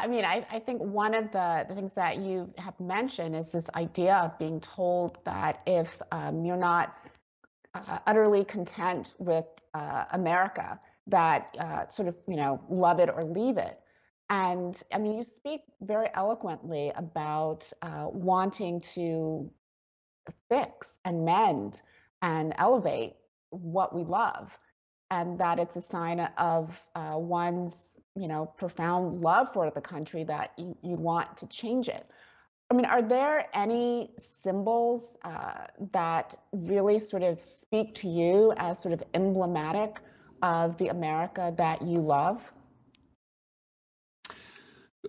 I 0.00 0.06
mean, 0.06 0.24
I, 0.24 0.46
I 0.50 0.58
think 0.58 0.80
one 0.80 1.14
of 1.14 1.30
the, 1.30 1.66
the 1.68 1.74
things 1.74 1.94
that 1.94 2.16
you 2.18 2.52
have 2.56 2.78
mentioned 2.80 3.36
is 3.36 3.50
this 3.52 3.68
idea 3.74 4.16
of 4.16 4.38
being 4.38 4.60
told 4.60 5.18
that 5.24 5.60
if 5.66 6.00
um, 6.10 6.44
you're 6.44 6.56
not 6.56 6.96
uh, 7.74 7.98
utterly 8.06 8.44
content 8.44 9.14
with 9.18 9.44
uh, 9.74 10.06
America, 10.12 10.80
that 11.06 11.54
uh, 11.58 11.86
sort 11.88 12.08
of, 12.08 12.16
you 12.26 12.36
know, 12.36 12.60
love 12.68 12.98
it 12.98 13.10
or 13.14 13.22
leave 13.22 13.58
it. 13.58 13.78
And 14.30 14.80
I 14.92 14.98
mean, 14.98 15.18
you 15.18 15.24
speak 15.24 15.62
very 15.82 16.08
eloquently 16.14 16.92
about 16.96 17.70
uh, 17.82 18.06
wanting 18.10 18.80
to 18.94 19.50
fix 20.48 20.94
and 21.04 21.24
mend 21.24 21.82
and 22.22 22.54
elevate 22.56 23.14
what 23.50 23.94
we 23.94 24.04
love, 24.04 24.56
and 25.10 25.38
that 25.38 25.58
it's 25.58 25.76
a 25.76 25.82
sign 25.82 26.20
of 26.38 26.80
uh, 26.94 27.14
one's 27.16 27.96
you 28.16 28.28
know, 28.28 28.46
profound 28.46 29.20
love 29.20 29.48
for 29.52 29.70
the 29.70 29.80
country 29.80 30.24
that 30.24 30.52
you, 30.56 30.76
you 30.82 30.96
want 30.96 31.36
to 31.38 31.46
change 31.46 31.88
it. 31.88 32.06
I 32.70 32.74
mean, 32.74 32.86
are 32.86 33.02
there 33.02 33.46
any 33.52 34.10
symbols 34.16 35.16
uh, 35.24 35.66
that 35.92 36.36
really 36.52 37.00
sort 37.00 37.24
of 37.24 37.40
speak 37.40 37.94
to 37.96 38.08
you 38.08 38.52
as 38.56 38.78
sort 38.78 38.94
of 38.94 39.02
emblematic 39.12 39.98
of 40.42 40.78
the 40.78 40.88
America 40.88 41.52
that 41.56 41.82
you 41.82 41.98
love? 41.98 42.52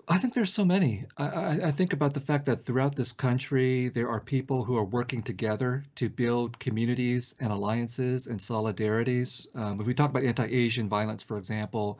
I 0.08 0.18
think 0.18 0.34
there's 0.34 0.54
so 0.54 0.66
many. 0.66 1.06
I, 1.18 1.60
I, 1.64 1.72
think 1.72 1.92
about 1.92 2.14
the 2.14 2.22
fact 2.22 2.46
that 2.46 2.66
throughout 2.66 2.96
this 2.96 3.12
country, 3.12 3.90
there 3.90 4.10
are 4.10 4.22
people 4.22 4.64
who 4.64 4.78
are 4.78 4.86
working 4.86 5.22
together 5.22 5.84
to 5.96 6.10
build 6.10 6.58
communities 6.60 7.36
and 7.42 7.52
alliances 7.52 8.28
and 8.28 8.40
solidarities. 8.40 9.54
Um, 9.56 9.82
if 9.82 9.88
we 9.88 9.94
talk 9.94 10.10
about 10.10 10.24
anti 10.24 10.46
Asian 10.46 10.88
violence, 10.88 11.24
for 11.24 11.38
example, 11.38 12.00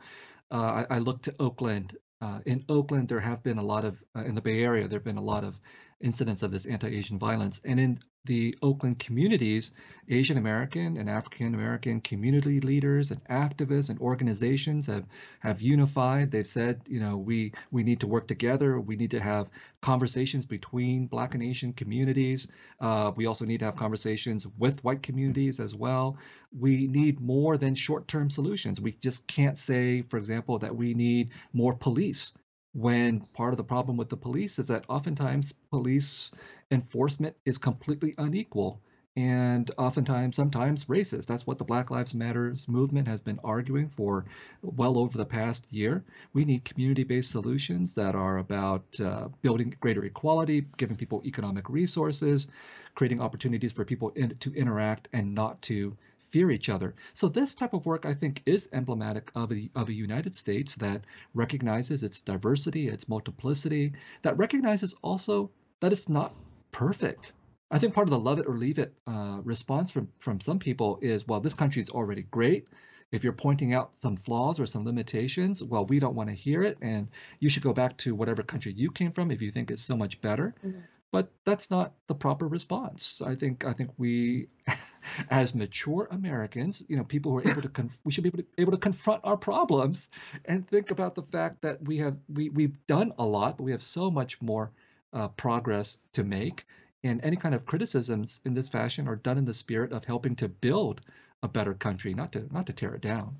I, 0.56 0.86
I 0.90 0.98
look 0.98 1.22
to 1.22 1.34
Oakland. 1.38 1.96
Uh, 2.20 2.40
in 2.46 2.64
Oakland, 2.68 3.08
there 3.08 3.20
have 3.20 3.42
been 3.42 3.58
a 3.58 3.62
lot 3.62 3.84
of, 3.84 4.02
uh, 4.16 4.24
in 4.24 4.34
the 4.34 4.42
Bay 4.42 4.62
Area, 4.62 4.86
there 4.86 4.98
have 4.98 5.04
been 5.04 5.16
a 5.16 5.22
lot 5.22 5.42
of 5.44 5.58
incidents 6.00 6.42
of 6.42 6.52
this 6.52 6.66
anti-Asian 6.66 7.18
violence. 7.18 7.60
And 7.64 7.80
in 7.80 8.00
the 8.24 8.54
Oakland 8.62 9.00
communities, 9.00 9.74
Asian 10.08 10.38
American 10.38 10.96
and 10.96 11.10
African 11.10 11.54
American 11.54 12.00
community 12.00 12.60
leaders 12.60 13.10
and 13.10 13.22
activists 13.24 13.90
and 13.90 13.98
organizations 13.98 14.86
have 14.86 15.04
have 15.40 15.60
unified. 15.60 16.30
They've 16.30 16.46
said, 16.46 16.82
you 16.86 17.00
know, 17.00 17.16
we 17.16 17.52
we 17.72 17.82
need 17.82 18.00
to 18.00 18.06
work 18.06 18.28
together. 18.28 18.78
We 18.78 18.94
need 18.94 19.10
to 19.10 19.20
have 19.20 19.48
conversations 19.80 20.46
between 20.46 21.06
Black 21.06 21.34
and 21.34 21.42
Asian 21.42 21.72
communities. 21.72 22.46
Uh, 22.80 23.10
we 23.16 23.26
also 23.26 23.44
need 23.44 23.58
to 23.58 23.64
have 23.64 23.76
conversations 23.76 24.46
with 24.56 24.84
white 24.84 25.02
communities 25.02 25.58
as 25.58 25.74
well. 25.74 26.16
We 26.56 26.86
need 26.86 27.20
more 27.20 27.56
than 27.56 27.74
short-term 27.74 28.30
solutions. 28.30 28.80
We 28.80 28.92
just 28.92 29.26
can't 29.26 29.58
say, 29.58 30.02
for 30.02 30.18
example, 30.18 30.58
that 30.60 30.76
we 30.76 30.94
need 30.94 31.30
more 31.52 31.74
police 31.74 32.34
when 32.72 33.20
part 33.34 33.52
of 33.52 33.56
the 33.56 33.64
problem 33.64 33.96
with 33.96 34.08
the 34.08 34.16
police 34.16 34.58
is 34.58 34.68
that 34.68 34.84
oftentimes 34.88 35.52
police 35.70 36.32
enforcement 36.70 37.36
is 37.44 37.58
completely 37.58 38.14
unequal 38.18 38.80
and 39.14 39.70
oftentimes 39.76 40.36
sometimes 40.36 40.86
racist. 40.86 41.26
That's 41.26 41.46
what 41.46 41.58
the 41.58 41.64
black 41.64 41.90
lives 41.90 42.14
matters 42.14 42.66
movement 42.66 43.08
has 43.08 43.20
been 43.20 43.38
arguing 43.44 43.90
for 43.90 44.24
well 44.62 44.96
over 44.96 45.18
the 45.18 45.26
past 45.26 45.66
year. 45.70 46.02
We 46.32 46.46
need 46.46 46.64
community-based 46.64 47.30
solutions 47.30 47.94
that 47.94 48.14
are 48.14 48.38
about 48.38 48.84
uh, 49.00 49.28
building 49.42 49.76
greater 49.80 50.04
equality 50.04 50.66
giving 50.78 50.96
people 50.96 51.20
economic 51.26 51.68
resources 51.68 52.48
creating 52.94 53.20
opportunities 53.20 53.72
for 53.72 53.84
people 53.84 54.10
in, 54.10 54.36
to 54.36 54.52
interact 54.54 55.08
and 55.12 55.34
not 55.34 55.60
to 55.62 55.96
fear 56.32 56.50
each 56.50 56.68
other. 56.68 56.94
So 57.14 57.28
this 57.28 57.54
type 57.54 57.74
of 57.74 57.86
work, 57.86 58.06
I 58.06 58.14
think, 58.14 58.42
is 58.46 58.68
emblematic 58.72 59.30
of 59.34 59.52
a, 59.52 59.70
of 59.76 59.88
a 59.88 59.92
United 59.92 60.34
States 60.34 60.74
that 60.76 61.02
recognizes 61.34 62.02
its 62.02 62.20
diversity, 62.22 62.88
its 62.88 63.08
multiplicity, 63.08 63.92
that 64.22 64.38
recognizes 64.38 64.96
also 65.02 65.50
that 65.80 65.92
it's 65.92 66.08
not 66.08 66.34
perfect. 66.72 67.34
I 67.70 67.78
think 67.78 67.94
part 67.94 68.08
of 68.08 68.10
the 68.10 68.18
love 68.18 68.38
it 68.38 68.46
or 68.46 68.56
leave 68.56 68.78
it 68.78 68.94
uh, 69.06 69.40
response 69.44 69.90
from, 69.90 70.08
from 70.18 70.40
some 70.40 70.58
people 70.58 70.98
is, 71.02 71.28
well, 71.28 71.40
this 71.40 71.54
country 71.54 71.82
is 71.82 71.90
already 71.90 72.22
great. 72.22 72.66
If 73.12 73.22
you're 73.24 73.34
pointing 73.34 73.74
out 73.74 73.94
some 73.94 74.16
flaws 74.16 74.58
or 74.58 74.66
some 74.66 74.86
limitations, 74.86 75.62
well, 75.62 75.84
we 75.84 75.98
don't 75.98 76.14
want 76.14 76.30
to 76.30 76.34
hear 76.34 76.62
it. 76.62 76.78
And 76.80 77.08
you 77.40 77.50
should 77.50 77.62
go 77.62 77.74
back 77.74 77.98
to 77.98 78.14
whatever 78.14 78.42
country 78.42 78.72
you 78.72 78.90
came 78.90 79.12
from 79.12 79.30
if 79.30 79.42
you 79.42 79.52
think 79.52 79.70
it's 79.70 79.82
so 79.82 79.96
much 79.96 80.20
better. 80.22 80.54
Mm-hmm 80.64 80.80
but 81.12 81.30
that's 81.44 81.70
not 81.70 81.92
the 82.06 82.14
proper 82.14 82.48
response. 82.48 83.22
I 83.24 83.36
think 83.36 83.64
I 83.64 83.74
think 83.74 83.90
we, 83.98 84.48
as 85.30 85.54
mature 85.54 86.08
Americans, 86.10 86.82
you 86.88 86.96
know, 86.96 87.04
people 87.04 87.30
who 87.30 87.38
are 87.38 87.48
able 87.48 87.62
to 87.62 87.68
conf- 87.68 87.98
we 88.02 88.10
should 88.10 88.24
be 88.24 88.30
able 88.30 88.38
to, 88.38 88.46
able 88.58 88.72
to 88.72 88.78
confront 88.78 89.20
our 89.22 89.36
problems 89.36 90.08
and 90.46 90.66
think 90.66 90.90
about 90.90 91.14
the 91.14 91.22
fact 91.22 91.60
that 91.62 91.82
we 91.82 91.98
have 91.98 92.16
we 92.32 92.48
we've 92.48 92.84
done 92.86 93.12
a 93.18 93.24
lot, 93.24 93.58
but 93.58 93.64
we 93.64 93.72
have 93.72 93.82
so 93.82 94.10
much 94.10 94.40
more 94.40 94.72
uh, 95.12 95.28
progress 95.28 95.98
to 96.14 96.24
make. 96.24 96.66
And 97.04 97.22
any 97.24 97.36
kind 97.36 97.54
of 97.54 97.66
criticisms 97.66 98.40
in 98.44 98.54
this 98.54 98.68
fashion 98.68 99.06
are 99.06 99.16
done 99.16 99.36
in 99.36 99.44
the 99.44 99.54
spirit 99.54 99.92
of 99.92 100.04
helping 100.04 100.36
to 100.36 100.48
build 100.48 101.02
a 101.42 101.48
better 101.48 101.74
country, 101.74 102.14
not 102.14 102.32
to 102.32 102.48
not 102.50 102.66
to 102.66 102.72
tear 102.72 102.94
it 102.94 103.02
down. 103.02 103.36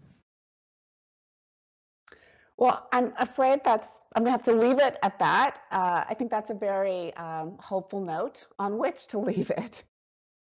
Well, 2.56 2.88
I'm 2.92 3.12
afraid 3.18 3.60
that's, 3.64 3.88
I'm 4.14 4.22
gonna 4.24 4.32
have 4.32 4.44
to 4.44 4.52
leave 4.52 4.78
it 4.78 4.96
at 5.02 5.18
that. 5.18 5.62
Uh, 5.70 6.04
I 6.08 6.14
think 6.14 6.30
that's 6.30 6.50
a 6.50 6.54
very 6.54 7.14
um, 7.16 7.56
hopeful 7.58 8.00
note 8.00 8.46
on 8.58 8.78
which 8.78 9.06
to 9.08 9.18
leave 9.30 9.50
it. 9.50 9.82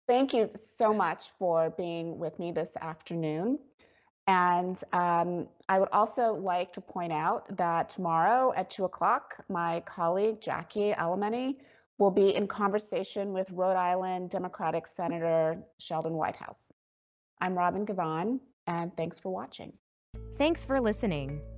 Thank 0.07 0.33
you 0.33 0.51
so 0.77 0.93
much 0.93 1.23
for 1.39 1.71
being 1.71 2.19
with 2.19 2.37
me 2.37 2.51
this 2.51 2.69
afternoon. 2.79 3.57
And 4.27 4.79
um, 4.93 5.47
I 5.69 5.79
would 5.79 5.89
also 5.91 6.33
like 6.33 6.73
to 6.73 6.81
point 6.81 7.13
out 7.13 7.55
that 7.57 7.89
tomorrow 7.89 8.53
at 8.55 8.69
two 8.69 8.85
o'clock, 8.85 9.35
my 9.49 9.81
colleague 9.81 10.41
Jackie 10.41 10.93
Alemany 10.93 11.57
will 11.97 12.11
be 12.11 12.35
in 12.35 12.47
conversation 12.47 13.33
with 13.33 13.49
Rhode 13.51 13.77
Island 13.77 14.31
Democratic 14.31 14.87
Senator 14.87 15.57
Sheldon 15.79 16.13
Whitehouse. 16.13 16.71
I'm 17.39 17.55
Robin 17.55 17.85
Givhan, 17.85 18.39
and 18.67 18.95
thanks 18.97 19.19
for 19.19 19.31
watching. 19.31 19.73
Thanks 20.37 20.65
for 20.65 20.79
listening. 20.81 21.41